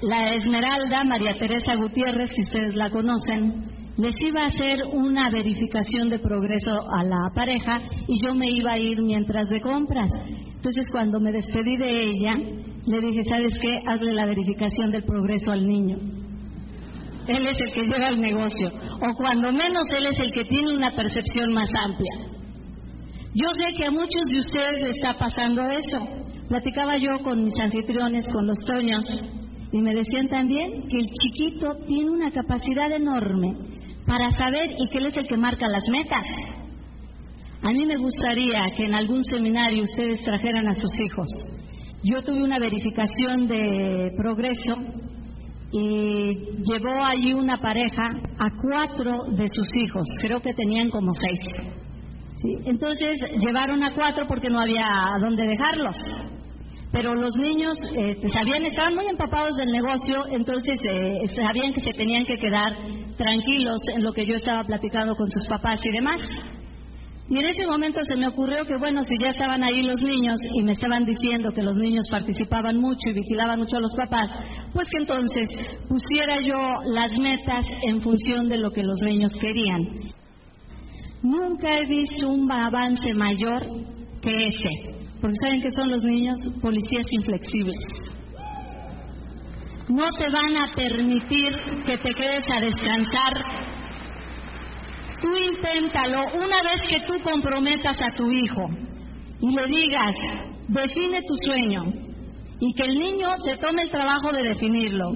[0.02, 3.64] La Esmeralda, María Teresa Gutiérrez, si ustedes la conocen,
[3.96, 8.74] les iba a hacer una verificación de progreso a la pareja y yo me iba
[8.74, 10.12] a ir mientras de compras.
[10.54, 12.34] Entonces cuando me despedí de ella,
[12.86, 13.70] le dije, ¿sabes qué?
[13.88, 16.19] Hazle la verificación del progreso al niño.
[17.30, 20.74] Él es el que lleva el negocio, o cuando menos Él es el que tiene
[20.74, 22.12] una percepción más amplia.
[23.32, 26.06] Yo sé que a muchos de ustedes está pasando eso.
[26.48, 29.04] Platicaba yo con mis anfitriones, con los toños,
[29.70, 33.54] y me decían también que el chiquito tiene una capacidad enorme
[34.04, 36.24] para saber y que él es el que marca las metas.
[37.62, 41.28] A mí me gustaría que en algún seminario ustedes trajeran a sus hijos.
[42.02, 44.99] Yo tuve una verificación de progreso
[45.72, 46.32] y
[46.64, 51.40] llevó allí una pareja a cuatro de sus hijos, creo que tenían como seis.
[52.64, 55.96] Entonces llevaron a cuatro porque no había a dónde dejarlos.
[56.92, 61.92] Pero los niños eh, sabían, estaban muy empapados del negocio, entonces eh, sabían que se
[61.92, 62.74] tenían que quedar
[63.16, 66.20] tranquilos en lo que yo estaba platicando con sus papás y demás.
[67.30, 70.40] Y en ese momento se me ocurrió que, bueno, si ya estaban ahí los niños
[70.52, 74.28] y me estaban diciendo que los niños participaban mucho y vigilaban mucho a los papás,
[74.74, 75.48] pues que entonces
[75.88, 76.58] pusiera yo
[76.92, 79.86] las metas en función de lo que los niños querían.
[81.22, 83.64] Nunca he visto un avance mayor
[84.20, 84.70] que ese,
[85.20, 87.78] porque saben que son los niños policías inflexibles.
[89.88, 91.52] No te van a permitir
[91.86, 93.69] que te quedes a descansar
[95.20, 98.70] Tú inténtalo una vez que tú comprometas a tu hijo
[99.40, 100.14] y le digas,
[100.68, 101.84] define tu sueño
[102.60, 105.12] y que el niño se tome el trabajo de definirlo.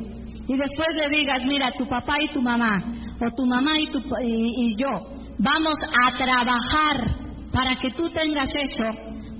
[0.47, 2.83] Y después le digas, mira, tu papá y tu mamá,
[3.19, 4.91] o tu mamá y, tu, y, yo,
[5.39, 7.17] vamos a trabajar
[7.51, 8.85] para que tú tengas eso,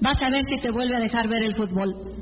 [0.01, 2.14] vas a ver si te vuelve a dejar ver el fútbol.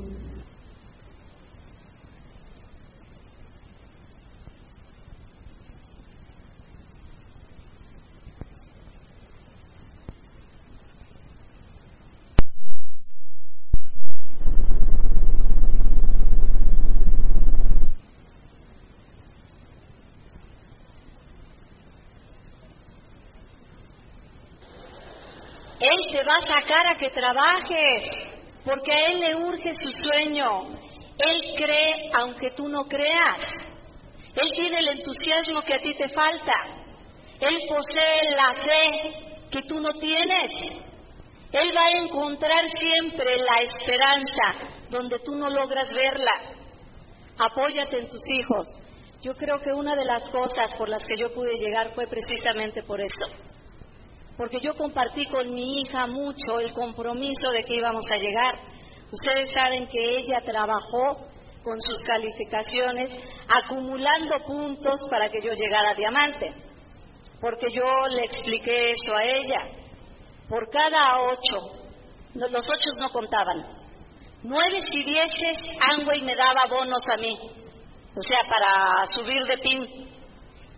[26.23, 28.05] Va a sacar a que trabajes,
[28.63, 30.69] porque a Él le urge su sueño.
[31.17, 33.41] Él cree aunque tú no creas.
[34.35, 36.53] Él tiene el entusiasmo que a ti te falta.
[37.39, 40.51] Él posee la fe que tú no tienes.
[41.51, 46.31] Él va a encontrar siempre la esperanza donde tú no logras verla.
[47.37, 48.65] Apóyate en tus hijos.
[49.21, 52.81] Yo creo que una de las cosas por las que yo pude llegar fue precisamente
[52.83, 53.52] por eso.
[54.37, 58.55] Porque yo compartí con mi hija mucho el compromiso de que íbamos a llegar.
[59.11, 61.27] Ustedes saben que ella trabajó
[61.63, 63.11] con sus calificaciones,
[63.47, 66.53] acumulando puntos para que yo llegara a diamante.
[67.39, 69.59] Porque yo le expliqué eso a ella.
[70.49, 71.59] Por cada ocho,
[72.33, 73.65] los ocho no contaban.
[74.43, 77.37] Nueve y dieces, Angway me daba bonos a mí,
[78.15, 80.09] o sea, para subir de pin.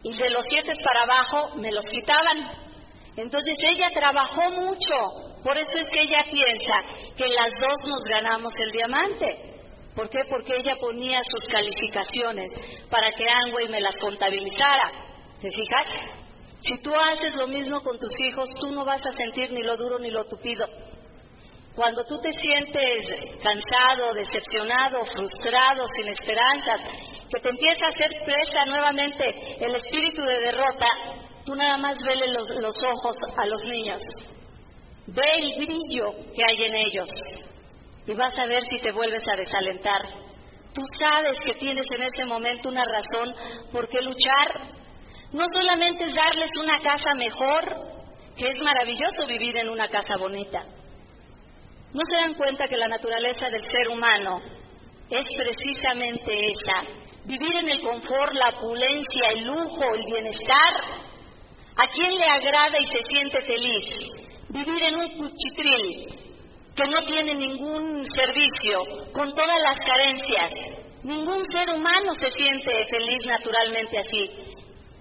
[0.03, 2.64] Y de los siete para abajo me los quitaban.
[3.17, 4.93] Entonces ella trabajó mucho,
[5.43, 6.73] por eso es que ella piensa
[7.15, 9.53] que las dos nos ganamos el diamante.
[9.95, 10.19] ¿Por qué?
[10.29, 12.51] Porque ella ponía sus calificaciones
[12.89, 14.91] para que Angway me las contabilizara.
[15.39, 15.85] ¿Te fijas?
[16.59, 19.77] Si tú haces lo mismo con tus hijos, tú no vas a sentir ni lo
[19.77, 20.67] duro ni lo tupido.
[21.75, 23.05] Cuando tú te sientes
[23.43, 26.81] cansado, decepcionado, frustrado, sin esperanzas,
[27.29, 30.87] que te empieza a hacer presa nuevamente el espíritu de derrota,
[31.45, 34.01] tú nada más vele los, los ojos a los niños.
[35.07, 37.09] Ve el brillo que hay en ellos
[38.07, 40.01] y vas a ver si te vuelves a desalentar.
[40.73, 43.33] Tú sabes que tienes en ese momento una razón
[43.71, 44.75] por qué luchar.
[45.31, 47.95] No solamente es darles una casa mejor,
[48.35, 50.65] que es maravilloso vivir en una casa bonita.
[51.93, 54.41] ¿No se dan cuenta que la naturaleza del ser humano
[55.09, 56.81] es precisamente esa?
[57.23, 61.04] Vivir en el confort, la opulencia, el lujo, el bienestar.
[61.77, 63.85] ¿A quién le agrada y se siente feliz?
[64.49, 66.07] Vivir en un cuchitril,
[66.73, 70.53] que no tiene ningún servicio, con todas las carencias.
[71.03, 74.29] Ningún ser humano se siente feliz naturalmente así.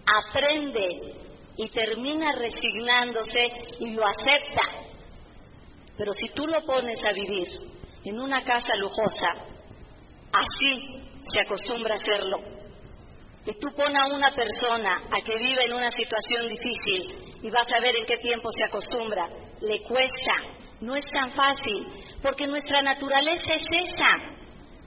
[0.05, 1.15] Aprende
[1.57, 3.41] y termina resignándose
[3.79, 4.63] y lo acepta.
[5.97, 7.49] Pero si tú lo pones a vivir
[8.05, 9.33] en una casa lujosa,
[10.33, 11.01] así
[11.33, 12.39] se acostumbra a hacerlo.
[13.47, 17.71] Y tú pones a una persona a que vive en una situación difícil y vas
[17.73, 19.29] a ver en qué tiempo se acostumbra.
[19.61, 20.35] Le cuesta,
[20.81, 21.87] no es tan fácil,
[22.23, 24.13] porque nuestra naturaleza es esa.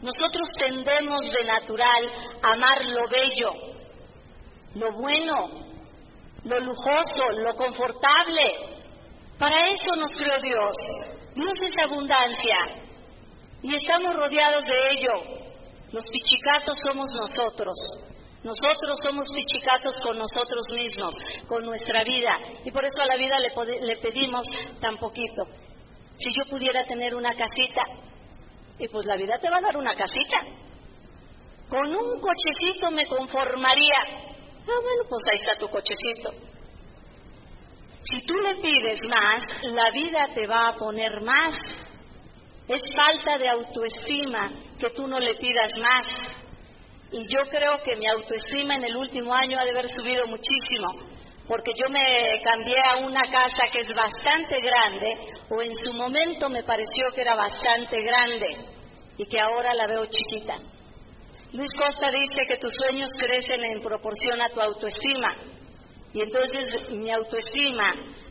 [0.01, 3.51] Nosotros tendemos de natural a amar lo bello,
[4.75, 5.67] lo bueno,
[6.43, 8.77] lo lujoso, lo confortable.
[9.37, 10.75] Para eso nos creó Dios.
[11.35, 12.57] Dios es abundancia
[13.61, 15.37] y estamos rodeados de ello.
[15.91, 17.75] Los pichicatos somos nosotros.
[18.47, 21.13] Nosotros somos pichicatos con nosotros mismos,
[21.49, 22.31] con nuestra vida.
[22.63, 24.47] Y por eso a la vida le, le pedimos
[24.79, 25.43] tan poquito.
[26.17, 27.81] Si yo pudiera tener una casita,
[28.79, 30.37] y pues la vida te va a dar una casita.
[31.67, 33.99] Con un cochecito me conformaría.
[34.07, 36.31] Ah, bueno, pues ahí está tu cochecito.
[38.01, 41.53] Si tú le pides más, la vida te va a poner más.
[42.65, 46.36] Es falta de autoestima que tú no le pidas más.
[47.11, 50.87] Y yo creo que mi autoestima en el último año ha de haber subido muchísimo
[51.47, 52.03] porque yo me
[52.43, 55.15] cambié a una casa que es bastante grande,
[55.49, 58.47] o en su momento me pareció que era bastante grande
[59.17, 60.57] y que ahora la veo chiquita.
[61.53, 65.35] Luis Costa dice que tus sueños crecen en proporción a tu autoestima.
[66.13, 67.85] Y entonces mi autoestima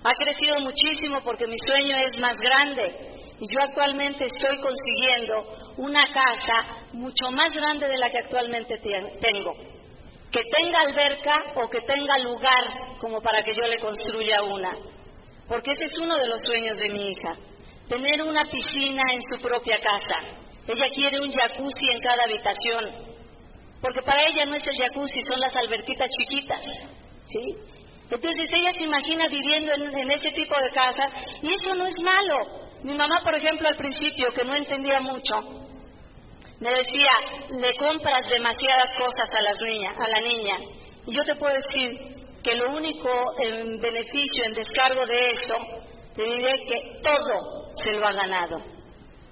[0.05, 3.16] ha crecido muchísimo porque mi sueño es más grande.
[3.39, 9.53] Yo actualmente estoy consiguiendo una casa mucho más grande de la que actualmente tengo
[10.37, 14.77] que tenga alberca o que tenga lugar como para que yo le construya una.
[15.49, 17.33] Porque ese es uno de los sueños de mi hija,
[17.89, 20.19] tener una piscina en su propia casa.
[20.67, 23.17] Ella quiere un jacuzzi en cada habitación,
[23.81, 26.63] porque para ella no es el jacuzzi, son las alberquitas chiquitas.
[27.29, 27.57] ¿sí?
[28.11, 31.09] Entonces ella se imagina viviendo en, en ese tipo de casa
[31.41, 32.66] y eso no es malo.
[32.83, 35.35] Mi mamá, por ejemplo, al principio, que no entendía mucho,
[36.61, 37.11] me decía,
[37.51, 40.57] le compras demasiadas cosas a, las niñas, a la niña.
[41.07, 43.11] Y yo te puedo decir que lo único
[43.43, 45.57] en beneficio, en descargo de eso,
[46.15, 48.57] te diré que todo se lo ha ganado.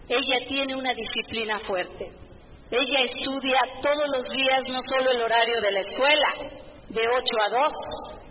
[0.09, 2.13] Ella tiene una disciplina fuerte.
[2.71, 6.29] Ella estudia todos los días no solo el horario de la escuela,
[6.89, 8.24] de 8 a 2,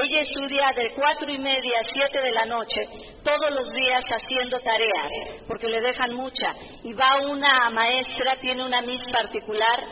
[0.00, 2.80] ella estudia de cuatro y media a siete de la noche,
[3.22, 6.52] todos los días haciendo tareas, porque le dejan mucha.
[6.82, 9.84] Y va una maestra, tiene una miss particular,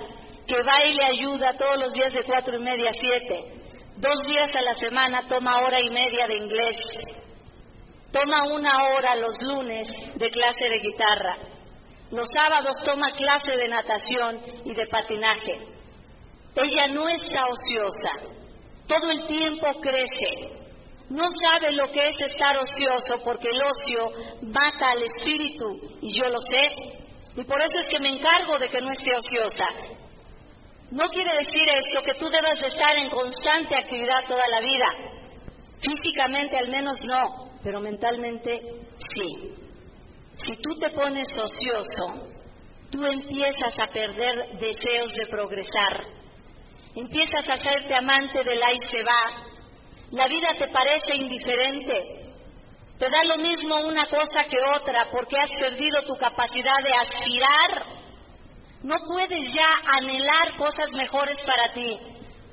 [0.47, 3.45] que va y le ayuda todos los días de cuatro y media a siete.
[3.97, 6.77] Dos días a la semana toma hora y media de inglés.
[8.11, 11.37] toma una hora los lunes de clase de guitarra.
[12.11, 15.59] Los sábados toma clase de natación y de patinaje.
[16.57, 18.42] Ella no está ociosa,
[18.93, 20.63] todo el tiempo crece.
[21.09, 26.29] No sabe lo que es estar ocioso porque el ocio mata al espíritu y yo
[26.29, 26.69] lo sé.
[27.37, 29.67] Y por eso es que me encargo de que no esté ociosa.
[30.91, 34.87] No quiere decir esto que tú debas de estar en constante actividad toda la vida.
[35.81, 38.61] Físicamente al menos no, pero mentalmente
[38.99, 39.55] sí.
[40.37, 42.29] Si tú te pones ocioso,
[42.91, 46.22] tú empiezas a perder deseos de progresar.
[46.95, 49.45] Empiezas a hacerte amante del ahí se va.
[50.11, 52.21] La vida te parece indiferente.
[52.99, 58.03] Te da lo mismo una cosa que otra porque has perdido tu capacidad de aspirar
[58.83, 61.97] no puedes ya anhelar cosas mejores para ti,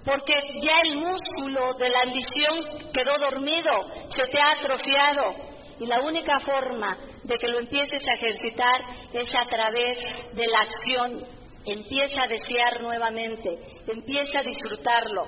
[0.06, 3.72] porque ya el músculo de la ambición quedó dormido,
[4.10, 5.50] se te ha atrofiado.
[5.80, 8.82] Y la única forma de que lo empieces a ejercitar
[9.14, 9.98] es a través
[10.34, 11.39] de la acción.
[11.66, 13.50] Empieza a desear nuevamente,
[13.88, 15.26] empieza a disfrutarlo.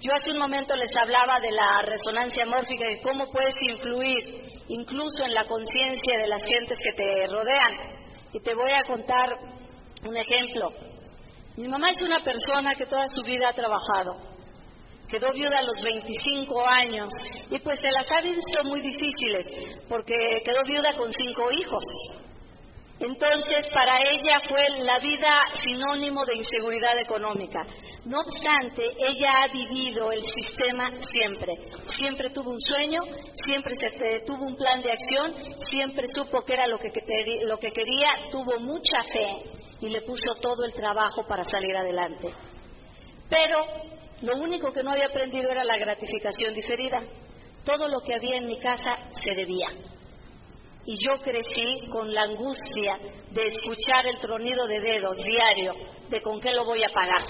[0.00, 5.24] Yo hace un momento les hablaba de la resonancia mórfica y cómo puedes influir incluso
[5.24, 8.00] en la conciencia de las gentes que te rodean.
[8.32, 9.28] Y te voy a contar
[10.06, 10.72] un ejemplo,
[11.56, 14.16] mi mamá es una persona que toda su vida ha trabajado.
[15.08, 17.10] Quedó viuda a los 25 años
[17.50, 19.46] y pues se las ha visto muy difíciles
[19.88, 21.82] porque quedó viuda con cinco hijos.
[23.00, 27.66] Entonces, para ella fue la vida sinónimo de inseguridad económica.
[28.04, 31.54] No obstante, ella ha vivido el sistema siempre.
[31.86, 33.00] Siempre tuvo un sueño,
[33.46, 35.34] siempre se, tuvo un plan de acción,
[35.70, 36.92] siempre supo que era lo que,
[37.46, 39.44] lo que quería, tuvo mucha fe
[39.80, 42.28] y le puso todo el trabajo para salir adelante.
[43.30, 43.64] Pero
[44.20, 47.00] lo único que no había aprendido era la gratificación diferida.
[47.64, 49.68] Todo lo que había en mi casa se debía.
[50.86, 52.96] Y yo crecí con la angustia
[53.30, 55.74] de escuchar el tronido de dedos diario
[56.08, 57.26] de con qué lo voy a pagar.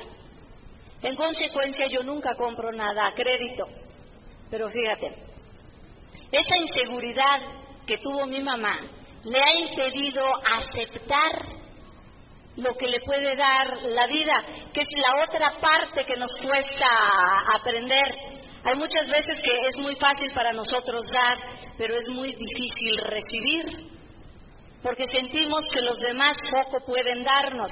[1.02, 3.66] En consecuencia, yo nunca compro nada a crédito.
[4.50, 5.14] Pero fíjate,
[6.30, 7.40] esa inseguridad
[7.86, 8.80] que tuvo mi mamá
[9.24, 10.24] le ha impedido
[10.56, 11.60] aceptar
[12.56, 16.86] lo que le puede dar la vida, que es la otra parte que nos cuesta
[17.54, 18.39] aprender.
[18.62, 21.38] Hay muchas veces que es muy fácil para nosotros dar,
[21.78, 23.90] pero es muy difícil recibir,
[24.82, 27.70] porque sentimos que los demás poco pueden darnos.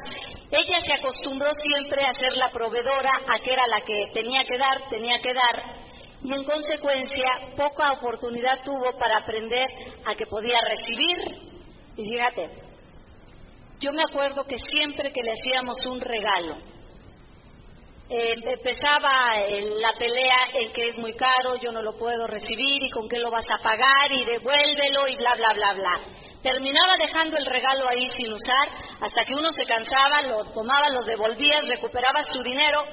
[0.51, 4.57] Ella se acostumbró siempre a ser la proveedora, a que era la que tenía que
[4.57, 5.79] dar, tenía que dar,
[6.23, 9.69] y en consecuencia poca oportunidad tuvo para aprender
[10.07, 11.17] a que podía recibir.
[11.97, 12.51] Y fíjate,
[13.79, 16.57] yo me acuerdo que siempre que le hacíamos un regalo,
[18.11, 22.91] eh, empezaba la pelea en que es muy caro, yo no lo puedo recibir y
[22.91, 26.01] con qué lo vas a pagar y devuélvelo y bla, bla, bla, bla.
[26.43, 28.69] Terminaba dejando el regalo ahí sin usar
[29.01, 32.85] hasta que uno se cansaba, lo tomaba, lo devolvía, recuperaba su dinero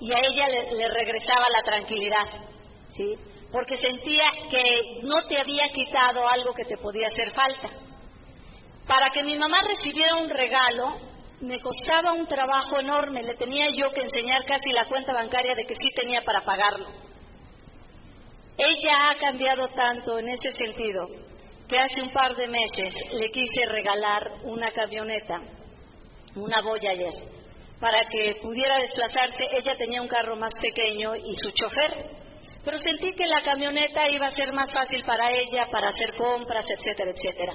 [0.00, 2.26] y a ella le, le regresaba la tranquilidad,
[2.96, 3.14] ¿sí?
[3.52, 7.70] Porque sentía que no te había quitado algo que te podía hacer falta.
[8.88, 13.90] Para que mi mamá recibiera un regalo, me costaba un trabajo enorme, le tenía yo
[13.92, 16.86] que enseñar casi la cuenta bancaria de que sí tenía para pagarlo.
[18.56, 21.06] Ella ha cambiado tanto en ese sentido
[21.68, 25.40] que hace un par de meses le quise regalar una camioneta,
[26.36, 27.14] una Voyager,
[27.80, 29.44] para que pudiera desplazarse.
[29.58, 32.10] Ella tenía un carro más pequeño y su chofer,
[32.64, 36.66] pero sentí que la camioneta iba a ser más fácil para ella, para hacer compras,
[36.70, 37.54] etcétera, etcétera.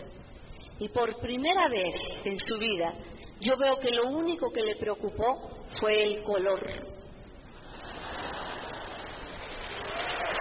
[0.80, 2.94] Y por primera vez en su vida,
[3.40, 6.60] yo veo que lo único que le preocupó fue el color.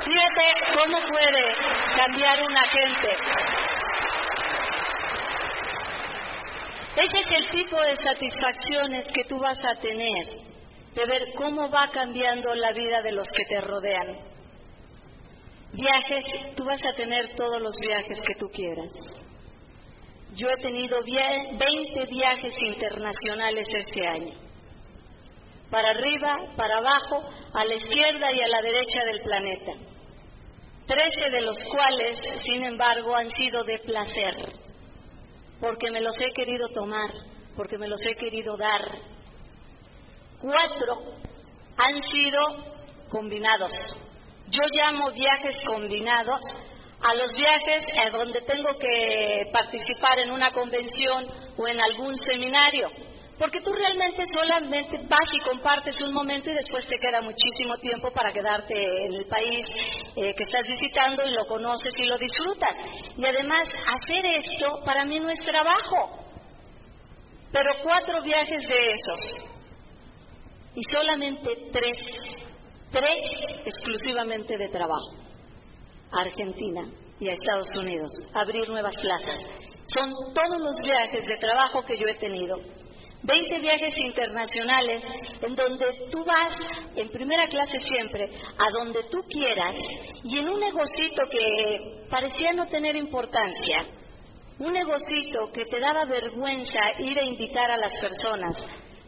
[0.05, 0.44] Fíjate
[0.74, 1.55] cómo puede
[1.96, 3.16] cambiar una gente.
[6.96, 10.26] Ese es el tipo de satisfacciones que tú vas a tener,
[10.94, 14.18] de ver cómo va cambiando la vida de los que te rodean.
[15.72, 18.90] Viajes, tú vas a tener todos los viajes que tú quieras.
[20.39, 24.34] Yo he tenido 20 viajes internacionales este año.
[25.68, 29.72] Para arriba, para abajo, a la izquierda y a la derecha del planeta.
[30.86, 34.53] Trece de los cuales, sin embargo, han sido de placer,
[35.61, 37.11] porque me los he querido tomar,
[37.57, 38.93] porque me los he querido dar.
[40.41, 41.16] Cuatro
[41.78, 42.41] han sido
[43.09, 43.72] combinados.
[44.51, 46.41] Yo llamo viajes combinados
[47.01, 51.26] a los viajes a donde tengo que participar en una convención
[51.57, 52.88] o en algún seminario,
[53.38, 58.11] Porque tú realmente solamente vas y compartes un momento y después te queda muchísimo tiempo
[58.11, 58.74] para quedarte
[59.07, 59.64] en el país
[60.16, 62.76] eh, que estás visitando y lo conoces y lo disfrutas.
[63.16, 66.18] Y además, hacer esto para mí no es trabajo.
[67.53, 69.49] Pero cuatro viajes de esos
[70.74, 71.96] y solamente tres,
[72.90, 73.24] tres
[73.64, 75.28] exclusivamente de trabajo.
[76.11, 76.88] A Argentina
[77.20, 79.44] y a Estados Unidos, abrir nuevas plazas.
[79.86, 82.56] Son todos los viajes de trabajo que yo he tenido.
[83.22, 85.02] Veinte viajes internacionales
[85.42, 86.56] en donde tú vas
[86.94, 89.74] en primera clase siempre, a donde tú quieras,
[90.22, 93.86] y en un negocito que parecía no tener importancia,
[94.61, 98.56] un negocito que te daba vergüenza ir a invitar a las personas,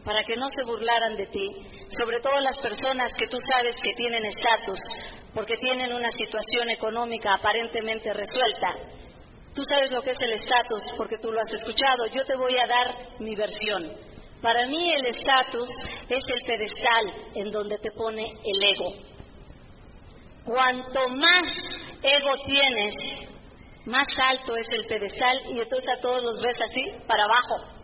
[0.03, 1.49] para que no se burlaran de ti,
[1.97, 4.79] sobre todo las personas que tú sabes que tienen estatus,
[5.33, 8.75] porque tienen una situación económica aparentemente resuelta.
[9.53, 12.05] Tú sabes lo que es el estatus porque tú lo has escuchado.
[12.07, 13.91] Yo te voy a dar mi versión.
[14.41, 15.69] Para mí el estatus
[16.09, 18.93] es el pedestal en donde te pone el ego.
[20.45, 21.47] Cuanto más
[22.01, 22.95] ego tienes,
[23.85, 27.80] más alto es el pedestal y entonces a todos los ves así, para abajo.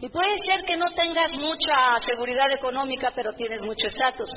[0.00, 4.30] Y puede ser que no tengas mucha seguridad económica, pero tienes mucho estatus.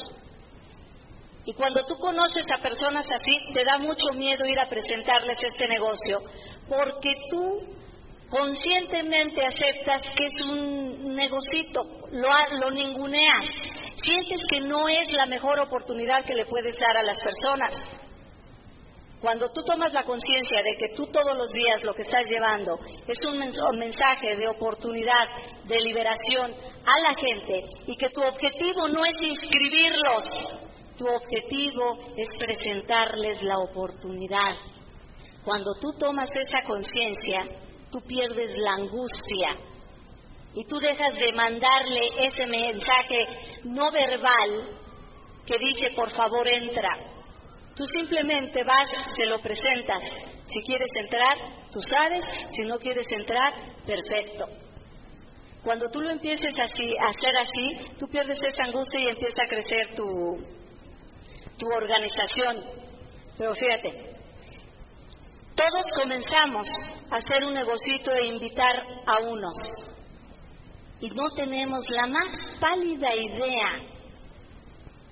[1.46, 5.68] Y cuando tú conoces a personas así, te da mucho miedo ir a presentarles este
[5.68, 6.20] negocio,
[6.68, 7.62] porque tú
[8.30, 13.50] conscientemente aceptas que es un negocito, lo, lo ninguneas,
[13.96, 17.74] sientes que no es la mejor oportunidad que le puedes dar a las personas.
[19.24, 22.78] Cuando tú tomas la conciencia de que tú todos los días lo que estás llevando
[23.08, 25.30] es un mensaje de oportunidad,
[25.64, 30.24] de liberación a la gente y que tu objetivo no es inscribirlos,
[30.98, 34.58] tu objetivo es presentarles la oportunidad.
[35.46, 37.48] Cuando tú tomas esa conciencia,
[37.94, 39.56] tú pierdes la angustia
[40.54, 43.26] y tú dejas de mandarle ese mensaje
[43.64, 44.68] no verbal
[45.46, 47.13] que dice por favor entra
[47.76, 50.04] Tú simplemente vas, se lo presentas.
[50.46, 51.38] Si quieres entrar,
[51.72, 52.26] tú sabes.
[52.52, 53.54] Si no quieres entrar,
[53.86, 54.48] perfecto.
[55.64, 59.48] Cuando tú lo empieces así, a hacer así, tú pierdes esa angustia y empieza a
[59.48, 60.06] crecer tu,
[61.58, 62.64] tu organización.
[63.38, 64.14] Pero fíjate,
[65.56, 66.68] todos comenzamos
[67.10, 69.56] a hacer un negocito e invitar a unos.
[71.00, 73.72] Y no tenemos la más pálida idea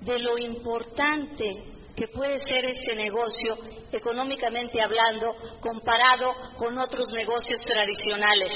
[0.00, 3.56] de lo importante que puede ser este negocio,
[3.92, 8.52] económicamente hablando, comparado con otros negocios tradicionales.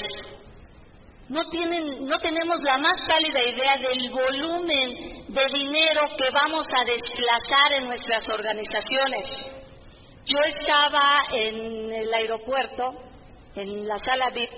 [1.29, 6.85] No, tienen, no tenemos la más pálida idea del volumen de dinero que vamos a
[6.85, 9.29] desplazar en nuestras organizaciones.
[10.25, 12.93] Yo estaba en el aeropuerto,
[13.55, 14.51] en la sala VIP,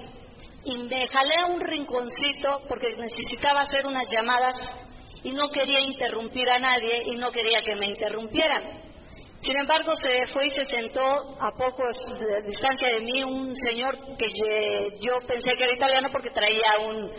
[0.65, 4.59] y me jalé a un rinconcito porque necesitaba hacer unas llamadas
[5.24, 8.89] y no quería interrumpir a nadie y no quería que me interrumpieran.
[9.41, 11.84] Sin embargo, se fue y se sentó a poco
[12.20, 14.28] de distancia de mí un señor que
[14.99, 17.09] yo pensé que era italiano porque traía un,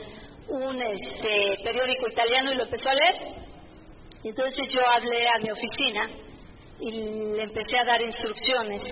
[0.49, 3.15] un este, periódico italiano y lo empezó a leer.
[4.23, 6.11] Entonces yo hablé a mi oficina
[6.79, 6.91] y
[7.37, 8.83] le empecé a dar instrucciones.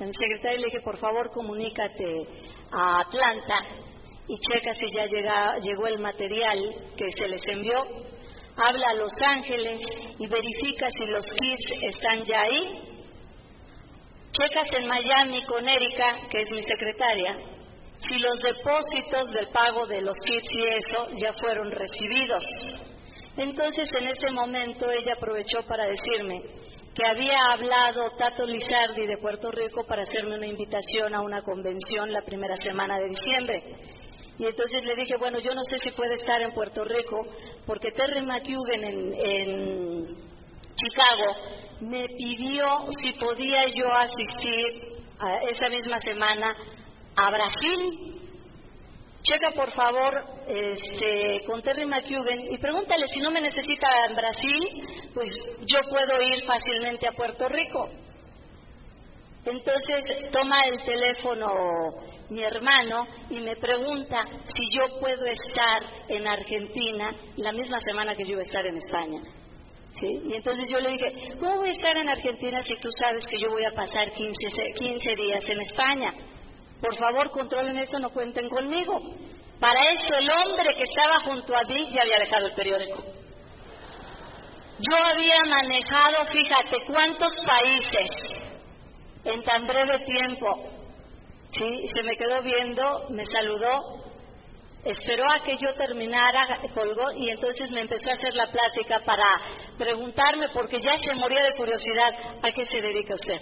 [0.00, 2.26] A mi secretaria le dije, por favor, comunícate
[2.72, 3.54] a Atlanta
[4.28, 6.58] y checa si ya llega, llegó el material
[6.96, 7.84] que se les envió
[8.58, 9.82] habla a Los Ángeles
[10.18, 12.82] y verifica si los kits están ya ahí.
[14.32, 17.34] Checas en Miami con Erika, que es mi secretaria,
[17.98, 22.44] si los depósitos del pago de los kits y eso ya fueron recibidos.
[23.36, 26.42] Entonces en ese momento ella aprovechó para decirme
[26.94, 32.12] que había hablado Tato Lizardi de Puerto Rico para hacerme una invitación a una convención
[32.12, 33.62] la primera semana de diciembre
[34.38, 37.26] y entonces le dije, bueno, yo no sé si puede estar en Puerto Rico,
[37.66, 40.28] porque Terry McHugh en,
[40.76, 41.34] Chicago
[41.80, 44.96] me pidió si podía yo asistir
[45.50, 46.56] esa misma semana
[47.16, 48.14] a Brasil.
[49.22, 54.60] Checa por favor este, con Terry McHugh y pregúntale si no me necesita en Brasil,
[55.12, 55.28] pues
[55.66, 57.90] yo puedo ir fácilmente a Puerto Rico.
[59.50, 61.46] Entonces toma el teléfono
[62.28, 68.24] mi hermano y me pregunta si yo puedo estar en Argentina la misma semana que
[68.24, 69.22] yo voy a estar en España.
[69.98, 70.20] ¿Sí?
[70.26, 73.38] Y entonces yo le dije, ¿cómo voy a estar en Argentina si tú sabes que
[73.38, 76.12] yo voy a pasar 15, 15 días en España?
[76.80, 79.00] Por favor, controlen eso, no cuenten conmigo.
[79.58, 83.02] Para esto el hombre que estaba junto a mí ya había dejado el periódico.
[84.78, 88.47] Yo había manejado, fíjate, cuántos países
[89.32, 90.46] en tan breve tiempo.
[91.50, 94.08] Sí, se me quedó viendo, me saludó
[94.84, 99.24] esperó a que yo terminara, colgó y entonces me empezó a hacer la plática para
[99.76, 103.40] preguntarme, porque ya se moría de curiosidad, ¿a qué se dedica usted?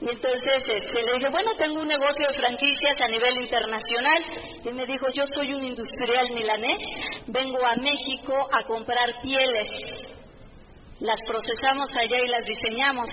[0.00, 4.24] Y entonces este, le dije, bueno, tengo un negocio de franquicias a nivel internacional.
[4.64, 6.80] Y me dijo, yo soy un industrial milanés,
[7.26, 9.68] vengo a México a comprar pieles.
[11.00, 13.08] Las procesamos allá y las diseñamos.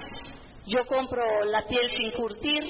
[0.68, 2.64] Yo compro la piel sin curtir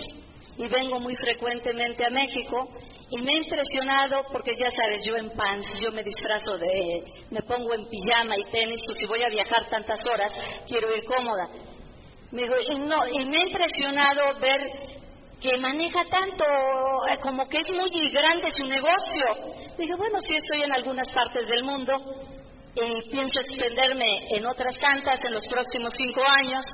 [0.58, 2.70] y vengo muy frecuentemente a México
[3.10, 7.42] y me he impresionado porque ya sabes, yo en pants, yo me disfrazo de, me
[7.44, 10.34] pongo en pijama y tenis, pues si voy a viajar tantas horas,
[10.68, 11.48] quiero ir cómoda.
[12.32, 14.60] Me y, no, y me ha impresionado ver
[15.40, 16.44] que maneja tanto,
[17.10, 19.26] eh, como que es muy grande su negocio.
[19.78, 21.94] Dije, bueno, sí estoy en algunas partes del mundo
[22.74, 26.66] y pienso extenderme en otras tantas en los próximos cinco años.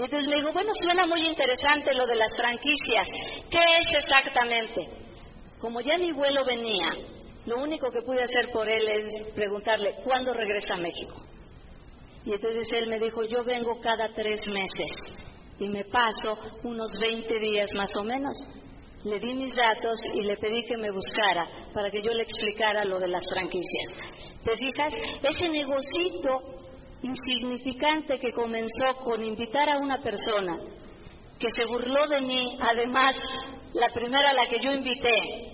[0.00, 3.06] Y entonces me dijo, bueno, suena muy interesante lo de las franquicias.
[3.50, 4.88] ¿Qué es exactamente?
[5.58, 6.88] Como ya mi vuelo venía,
[7.44, 11.16] lo único que pude hacer por él es preguntarle, ¿cuándo regresa a México?
[12.24, 14.90] Y entonces él me dijo, yo vengo cada tres meses
[15.58, 18.32] y me paso unos 20 días más o menos.
[19.04, 22.86] Le di mis datos y le pedí que me buscara para que yo le explicara
[22.86, 23.98] lo de las franquicias.
[24.44, 24.94] ¿Te fijas?
[25.22, 26.59] Ese negocito
[27.02, 30.56] insignificante que comenzó con invitar a una persona
[31.38, 33.16] que se burló de mí, además
[33.72, 35.50] la primera a la que yo invité,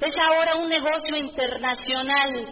[0.00, 2.46] es ahora un negocio internacional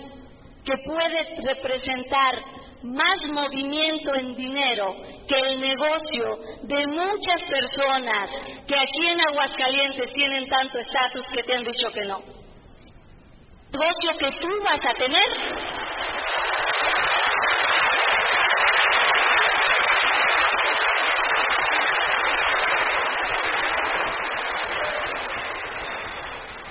[0.65, 2.35] que puede representar
[2.83, 4.95] más movimiento en dinero
[5.27, 8.31] que el negocio de muchas personas
[8.67, 12.23] que aquí en Aguascalientes tienen tanto estatus que te han dicho que no.
[13.73, 16.18] Negocio que tú vas a tener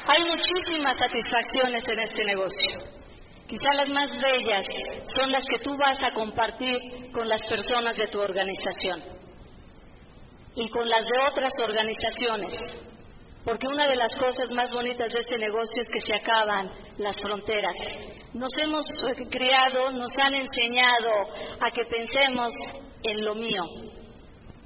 [0.07, 2.79] Hay muchísimas satisfacciones en este negocio.
[3.45, 4.65] Quizá las más bellas
[5.13, 9.03] son las que tú vas a compartir con las personas de tu organización
[10.55, 12.57] y con las de otras organizaciones.
[13.43, 17.21] Porque una de las cosas más bonitas de este negocio es que se acaban las
[17.21, 17.75] fronteras.
[18.33, 18.85] Nos hemos
[19.29, 21.11] criado, nos han enseñado
[21.59, 22.53] a que pensemos
[23.03, 23.63] en lo mío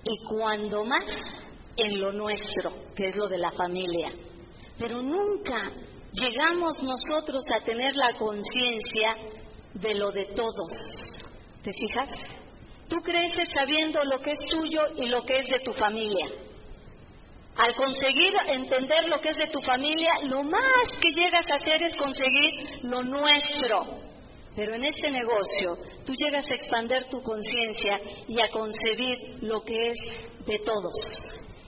[0.04, 1.06] y cuando más
[1.78, 4.12] en lo nuestro, que es lo de la familia.
[4.78, 5.72] Pero nunca
[6.13, 9.15] llegamos nosotros a tener la conciencia
[9.74, 10.72] de lo de todos.
[11.63, 12.09] ¿Te fijas?
[12.88, 16.28] Tú creces sabiendo lo que es tuyo y lo que es de tu familia.
[17.55, 21.84] Al conseguir entender lo que es de tu familia, lo más que llegas a hacer
[21.84, 23.99] es conseguir lo nuestro.
[24.55, 29.91] Pero en este negocio tú llegas a expander tu conciencia y a concebir lo que
[29.91, 29.99] es
[30.45, 30.95] de todos.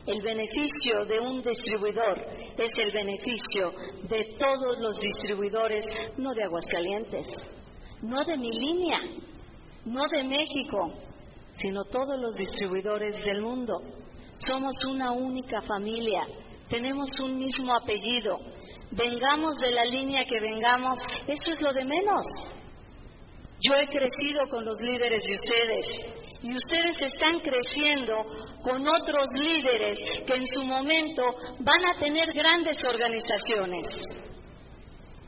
[0.06, 2.20] El beneficio de un distribuidor
[2.58, 3.74] es el beneficio
[4.10, 5.86] de todos los distribuidores,
[6.18, 7.26] no de Aguascalientes,
[8.02, 9.00] no de mi línea,
[9.86, 10.94] no de México,
[11.54, 13.76] sino todos los distribuidores del mundo.
[14.36, 16.28] Somos una única familia,
[16.68, 18.40] tenemos un mismo apellido,
[18.92, 22.26] vengamos de la línea que vengamos, eso es lo de menos.
[23.62, 28.22] Yo he crecido con los líderes de ustedes, y ustedes están creciendo
[28.62, 31.24] con otros líderes que en su momento
[31.60, 33.88] van a tener grandes organizaciones.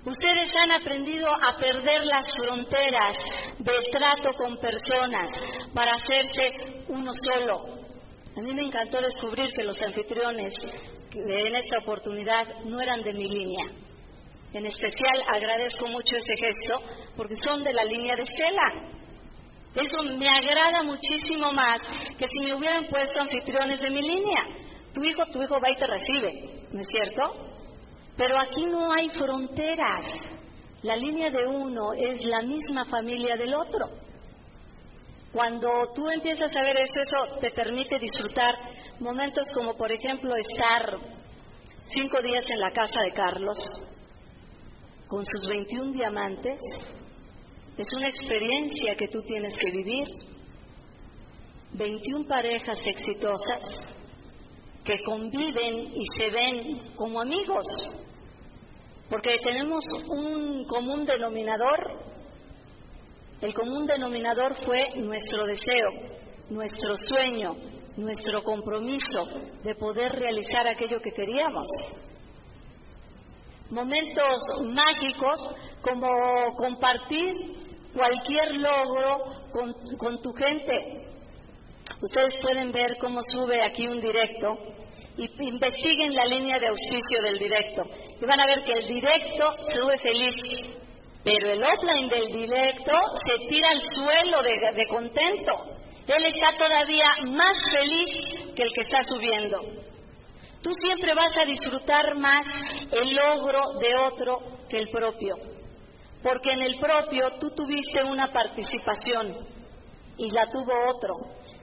[0.06, 3.18] Ustedes han aprendido a perder las fronteras
[3.58, 5.32] del trato con personas
[5.74, 7.76] para hacerse uno solo.
[8.38, 10.54] A mí me encantó descubrir que los anfitriones
[11.14, 13.66] en esta oportunidad no eran de mi línea.
[14.54, 16.82] En especial agradezco mucho ese gesto
[17.16, 19.05] porque son de la línea de Estela.
[19.76, 21.80] Eso me agrada muchísimo más
[22.18, 24.46] que si me hubieran puesto anfitriones de mi línea.
[24.94, 27.34] Tu hijo, tu hijo va y te recibe, ¿no es cierto?
[28.16, 30.04] Pero aquí no hay fronteras.
[30.84, 33.90] La línea de uno es la misma familia del otro.
[35.34, 38.56] Cuando tú empiezas a ver eso, eso te permite disfrutar
[39.02, 40.98] momentos como, por ejemplo, estar
[41.88, 43.58] cinco días en la casa de Carlos
[45.08, 46.58] con sus 21 diamantes
[47.78, 50.08] es una experiencia que tú tienes que vivir.
[51.74, 53.90] 21 parejas exitosas
[54.86, 57.66] que conviven y se ven como amigos,
[59.10, 62.06] porque tenemos un común denominador.
[63.42, 65.90] El común denominador fue nuestro deseo,
[66.50, 67.56] nuestro sueño,
[67.98, 69.26] nuestro compromiso
[69.64, 71.68] de poder realizar aquello que queríamos.
[73.70, 75.42] Momentos mágicos
[75.82, 76.08] como
[76.56, 77.65] compartir
[77.96, 79.24] cualquier logro
[79.98, 81.08] con, tu gente.
[82.02, 84.48] Ustedes pueden ver cómo sube aquí un directo
[85.18, 87.84] y investiguen la línea de auspicio del directo.
[88.22, 90.36] Y van a ver que el directo sube feliz,
[91.24, 92.94] pero el offline del directo
[93.26, 95.54] se tira al suelo de, contento.
[96.06, 99.62] Él está todavía más feliz que el que está subiendo.
[100.62, 102.46] Tú siempre vas a disfrutar más
[102.92, 105.36] el logro de otro que el propio,
[106.26, 109.46] porque en el propio tú tuviste una participación
[110.18, 111.18] y la tuvo otro,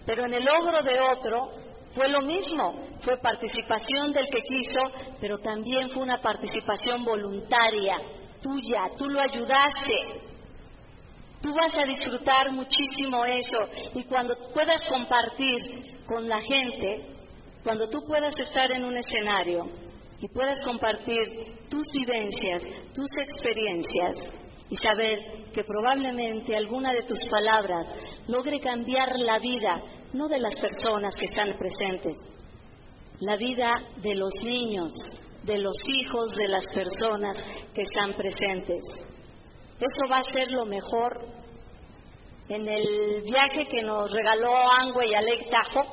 [0.06, 1.50] pero en el logro de otro
[1.92, 4.82] fue lo mismo, fue participación del que quiso,
[5.20, 7.96] pero también fue una participación voluntaria,
[8.40, 10.20] tuya, tú lo ayudaste.
[11.40, 13.58] Tú vas a disfrutar muchísimo eso.
[13.94, 17.04] Y cuando puedas compartir con la gente,
[17.64, 19.68] cuando tú puedas estar en un escenario
[20.20, 22.62] y puedas compartir tus vivencias,
[22.94, 24.41] tus experiencias
[24.72, 27.94] y saber que probablemente alguna de tus palabras
[28.26, 29.82] logre cambiar la vida
[30.14, 32.16] no de las personas que están presentes,
[33.20, 34.90] la vida de los niños,
[35.42, 37.36] de los hijos de las personas
[37.74, 38.80] que están presentes.
[39.78, 41.20] Eso va a ser lo mejor.
[42.48, 45.84] En el viaje que nos regaló Angüe y Alec Tajo,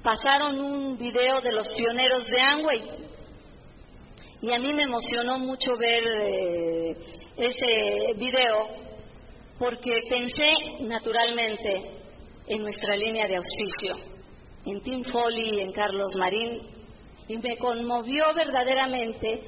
[0.00, 3.09] pasaron un video de los pioneros de Angway
[4.42, 6.96] y a mí me emocionó mucho ver eh,
[7.36, 8.66] ese video
[9.58, 10.48] porque pensé
[10.80, 12.00] naturalmente
[12.46, 13.94] en nuestra línea de auspicio,
[14.64, 16.62] en Tim Foley en Carlos Marín,
[17.28, 19.42] y me conmovió verdaderamente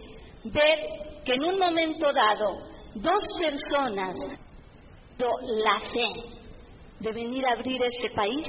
[0.45, 0.79] ver
[1.25, 2.59] que en un momento dado
[2.95, 4.15] dos personas
[5.19, 6.23] la fe
[7.01, 8.49] de venir a abrir este país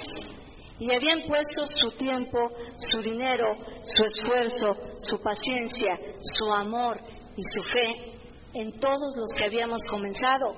[0.84, 7.00] y habían puesto su tiempo, su dinero, su esfuerzo, su paciencia, su amor
[7.38, 8.14] y su fe
[8.54, 10.56] en todos los que habíamos comenzado.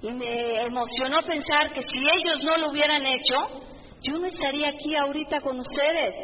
[0.00, 3.34] Y me emocionó pensar que si ellos no lo hubieran hecho,
[4.00, 6.14] yo no estaría aquí ahorita con ustedes,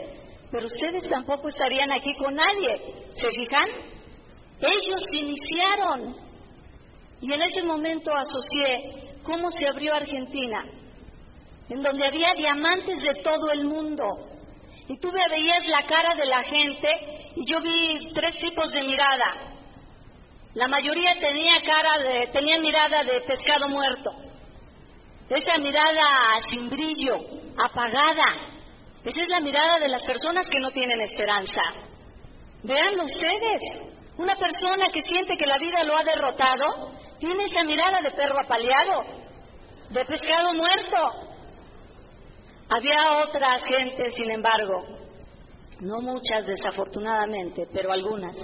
[0.50, 3.10] pero ustedes tampoco estarían aquí con nadie.
[3.16, 3.68] ¿Se fijan?
[4.60, 6.16] Ellos iniciaron.
[7.20, 10.64] Y en ese momento asocié cómo se abrió Argentina,
[11.68, 14.04] en donde había diamantes de todo el mundo.
[14.88, 16.88] Y tú veías la cara de la gente
[17.36, 19.54] y yo vi tres tipos de mirada.
[20.54, 24.10] La mayoría tenía cara de, tenía mirada de pescado muerto.
[25.28, 27.16] Esa mirada sin brillo,
[27.58, 28.52] apagada.
[29.04, 31.62] Esa es la mirada de las personas que no tienen esperanza.
[32.62, 33.60] Veanlo ustedes.
[34.16, 38.36] Una persona que siente que la vida lo ha derrotado tiene esa mirada de perro
[38.44, 39.02] apaleado,
[39.90, 41.33] de pescado muerto.
[42.68, 44.84] Había otra gente, sin embargo,
[45.80, 48.36] no muchas desafortunadamente, pero algunas,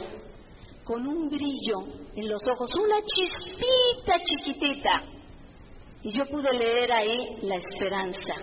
[0.84, 1.78] con un brillo
[2.14, 5.02] en los ojos, una chispita chiquitita.
[6.02, 8.34] Y yo pude leer ahí la esperanza.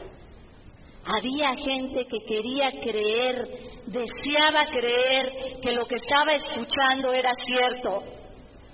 [1.06, 3.48] Había gente que quería creer,
[3.86, 8.04] deseaba creer que lo que estaba escuchando era cierto,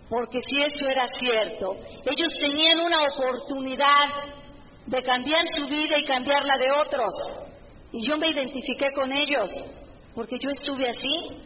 [0.10, 1.76] porque si eso era cierto,
[2.06, 4.43] ellos tenían una oportunidad
[4.86, 7.14] de cambiar su vida y cambiar la de otros.
[7.92, 9.52] Y yo me identifiqué con ellos,
[10.16, 11.42] porque yo estuve así.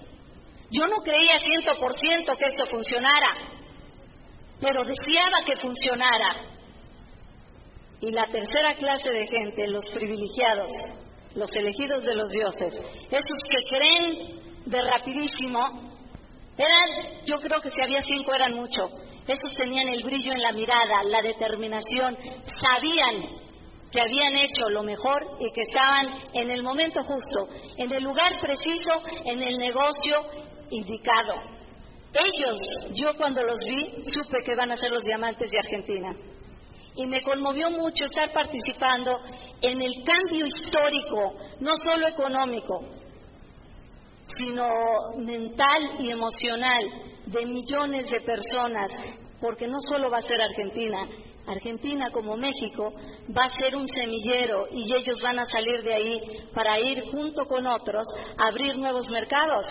[0.71, 3.29] Yo no creía ciento por ciento que esto funcionara,
[4.59, 6.57] pero deseaba que funcionara.
[8.01, 10.71] Y la tercera clase de gente, los privilegiados,
[11.35, 12.73] los elegidos de los dioses,
[13.09, 15.87] esos que creen de rapidísimo,
[16.57, 18.89] eran, yo creo que si había cinco eran mucho,
[19.27, 22.17] esos tenían el brillo en la mirada, la determinación,
[22.61, 23.47] sabían
[23.91, 27.47] que habían hecho lo mejor y que estaban en el momento justo,
[27.77, 28.91] en el lugar preciso,
[29.25, 30.17] en el negocio
[30.69, 31.35] indicado.
[32.13, 32.57] Ellos,
[32.93, 36.15] yo cuando los vi, supe que van a ser los diamantes de Argentina.
[36.95, 39.19] Y me conmovió mucho estar participando
[39.61, 42.83] en el cambio histórico, no solo económico,
[44.35, 44.67] sino
[45.17, 48.91] mental y emocional de millones de personas,
[49.39, 51.07] porque no solo va a ser Argentina,
[51.47, 52.93] Argentina como México
[53.35, 56.21] va a ser un semillero y ellos van a salir de ahí
[56.53, 58.05] para ir junto con otros
[58.37, 59.65] a abrir nuevos mercados.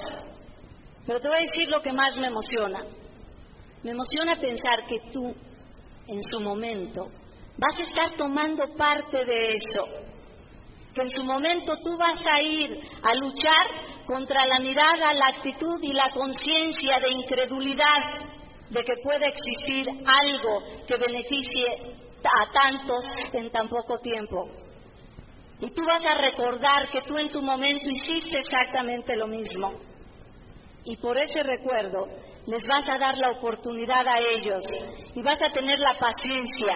[1.07, 2.85] Pero te voy a decir lo que más me emociona.
[3.83, 5.35] Me emociona pensar que tú,
[6.09, 7.09] en su momento,
[7.59, 10.06] vas a estar tomando parte de eso.
[10.97, 13.67] Que en su momento tú vas a ir a luchar
[14.07, 18.23] contra la mirada, la actitud y la conciencia de incredulidad
[18.71, 21.67] de que pueda existir algo que beneficie
[22.25, 24.49] a tantos en tan poco tiempo.
[25.61, 29.75] Y tú vas a recordar que tú en tu momento hiciste exactamente lo mismo.
[30.87, 32.07] Y por ese recuerdo
[32.47, 34.63] les vas a dar la oportunidad a ellos
[35.15, 36.75] y vas a tener la paciencia,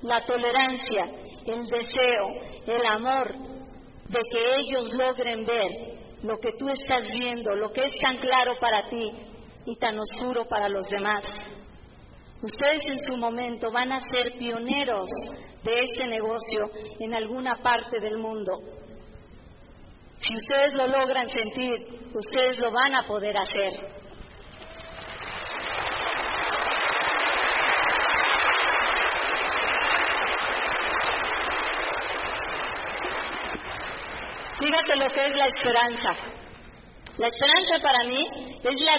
[0.00, 1.04] la tolerancia,
[1.44, 2.28] el deseo,
[2.66, 3.57] el amor
[4.08, 5.70] de que ellos logren ver
[6.22, 9.12] lo que tú estás viendo, lo que es tan claro para ti
[9.66, 11.24] y tan oscuro para los demás.
[12.40, 15.08] Ustedes en su momento van a ser pioneros
[15.62, 18.52] de este negocio en alguna parte del mundo.
[20.20, 21.74] Si ustedes lo logran sentir,
[22.14, 23.72] ustedes lo van a poder hacer.
[34.58, 36.16] Fíjate lo que es la esperanza.
[37.16, 38.26] La esperanza para mí
[38.62, 38.98] es la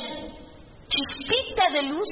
[0.87, 2.07] chispita de luz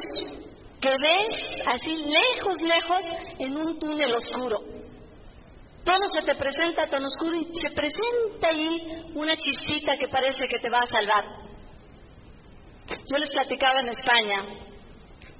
[0.82, 3.06] que ves así lejos, lejos
[3.40, 4.60] en un túnel oscuro.
[5.84, 10.60] Todo se te presenta tan oscuro y se presenta ahí una chispita que parece que
[10.60, 11.26] te va a salvar.
[12.90, 14.46] Yo les platicaba en España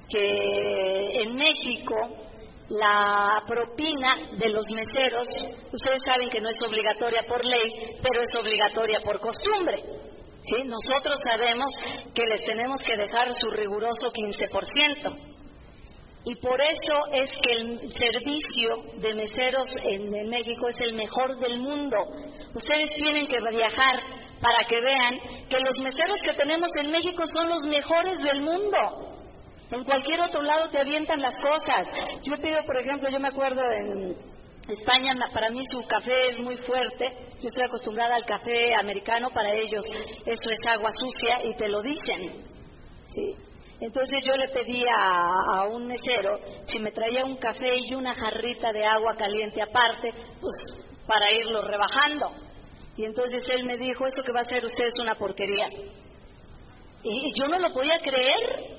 [0.08, 2.27] que en México
[2.68, 5.28] la propina de los meseros,
[5.72, 9.82] ustedes saben que no es obligatoria por ley, pero es obligatoria por costumbre.
[10.42, 10.62] ¿sí?
[10.64, 11.72] Nosotros sabemos
[12.14, 15.16] que les tenemos que dejar su riguroso 15%.
[16.24, 21.38] Y por eso es que el servicio de meseros en, en, México es el mejor
[21.38, 21.96] del mundo.
[22.54, 24.00] Ustedes tienen que viajar
[24.40, 29.07] para que vean que los meseros que tenemos en México son los mejores del mundo.
[29.70, 31.86] En cualquier otro lado te avientan las cosas.
[32.22, 34.16] Yo he pedido, por ejemplo, yo me acuerdo en
[34.68, 37.06] España, para mí su café es muy fuerte.
[37.40, 39.84] Yo estoy acostumbrada al café americano, para ellos
[40.24, 42.44] eso es agua sucia y te lo dicen.
[43.14, 43.36] ¿sí?
[43.80, 48.72] Entonces yo le pedí a, un mesero si me traía un café y una jarrita
[48.72, 50.54] de agua caliente aparte, pues
[51.06, 52.32] para irlo rebajando.
[52.96, 55.68] Y entonces él me dijo, eso que va a hacer usted es una porquería.
[57.04, 58.78] Y, yo no lo podía creer.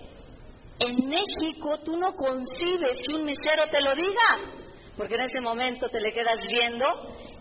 [0.80, 4.64] En México tú no concibes que un mesero te lo diga,
[4.96, 6.86] porque en ese momento te le quedas viendo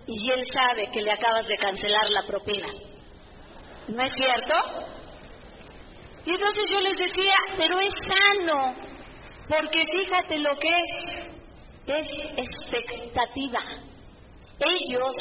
[0.06, 2.66] y él sabe que le acabas de cancelar la propina.
[3.88, 4.54] ¿No es cierto?
[6.26, 8.74] Y entonces yo les decía, pero es sano,
[9.48, 11.14] porque fíjate lo que es,
[11.86, 13.60] es expectativa.
[14.58, 15.16] Ellos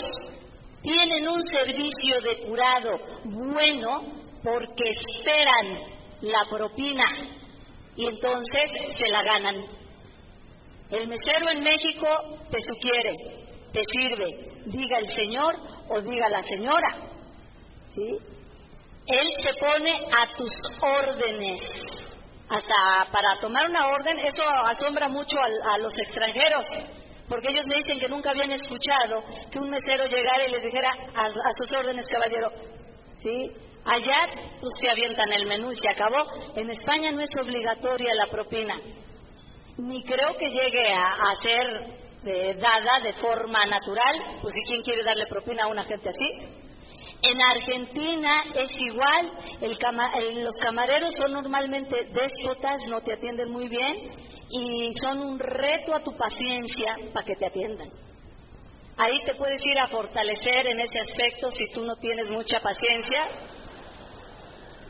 [0.82, 4.02] tienen un servicio depurado bueno
[4.44, 7.06] porque esperan la propina
[7.98, 9.56] y entonces se la ganan.
[10.90, 12.08] El mesero en México
[12.50, 13.14] te sugiere,
[13.74, 14.28] te sirve,
[14.68, 15.56] diga el señor
[15.90, 16.96] o diga la señora.
[17.90, 18.18] ¿Sí?
[19.08, 21.62] Él se pone a tus órdenes.
[22.50, 26.66] Hasta para tomar una orden, eso asombra mucho a, los extranjeros,
[27.28, 29.22] porque ellos me dicen que nunca habían escuchado
[29.52, 32.50] que un mesero llegara y les dijera a, sus órdenes, caballero.
[33.22, 33.52] ¿Sí?
[33.88, 34.28] Allá
[34.60, 36.26] pues, se avientan el menú y se acabó.
[36.56, 38.80] En España no es obligatoria la propina.
[39.78, 41.66] Ni creo que llegue a, ser
[42.26, 44.40] eh, dada de forma natural.
[44.42, 46.58] Pues si quién quiere darle propina a una gente así,
[47.22, 49.32] en Argentina es igual,
[49.62, 54.12] los camareros son normalmente déspotas, no te atienden muy bien
[54.50, 57.90] y son un reto a tu paciencia para que te atiendan.
[58.98, 63.26] Ahí te puedes ir a fortalecer en ese aspecto si tú no tienes mucha paciencia.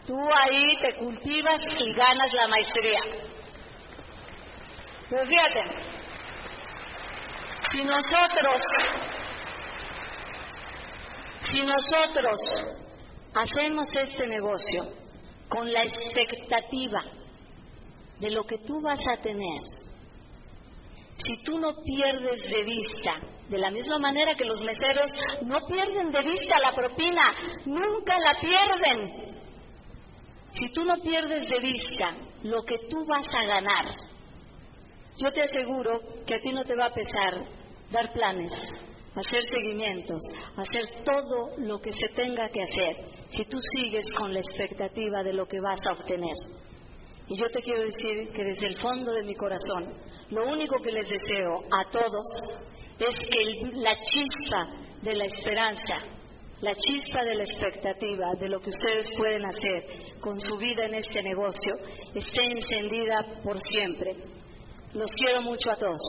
[0.07, 2.99] Tú ahí te cultivas y ganas la maestría.
[5.09, 5.63] Pero fíjate,
[7.71, 8.61] si nosotros
[11.51, 12.39] si nosotros
[13.33, 14.83] hacemos este negocio
[15.49, 17.03] con la expectativa
[18.19, 19.61] de lo que tú vas a tener,
[21.17, 25.11] si tú no pierdes de vista, de la misma manera que los meseros
[25.43, 27.33] no pierden de vista la propina,
[27.65, 29.36] nunca la pierden.
[30.59, 33.85] Si tú no pierdes de vista lo que tú vas a ganar,
[35.17, 37.45] yo te aseguro que a ti no te va a pesar
[37.91, 38.53] dar planes,
[39.15, 40.19] hacer seguimientos,
[40.55, 42.95] hacer todo lo que se tenga que hacer
[43.29, 46.35] si tú sigues con la expectativa de lo que vas a obtener.
[47.27, 49.93] Y yo te quiero decir que desde el fondo de mi corazón,
[50.29, 52.25] lo único que les deseo a todos
[52.99, 54.69] es que la chispa
[55.01, 55.97] de la esperanza,
[56.61, 59.85] la chispa de la expectativa de lo que ustedes pueden hacer
[60.19, 61.75] con su vida en este negocio
[62.15, 64.15] esté encendida por siempre.
[64.93, 66.01] Los quiero mucho a todos.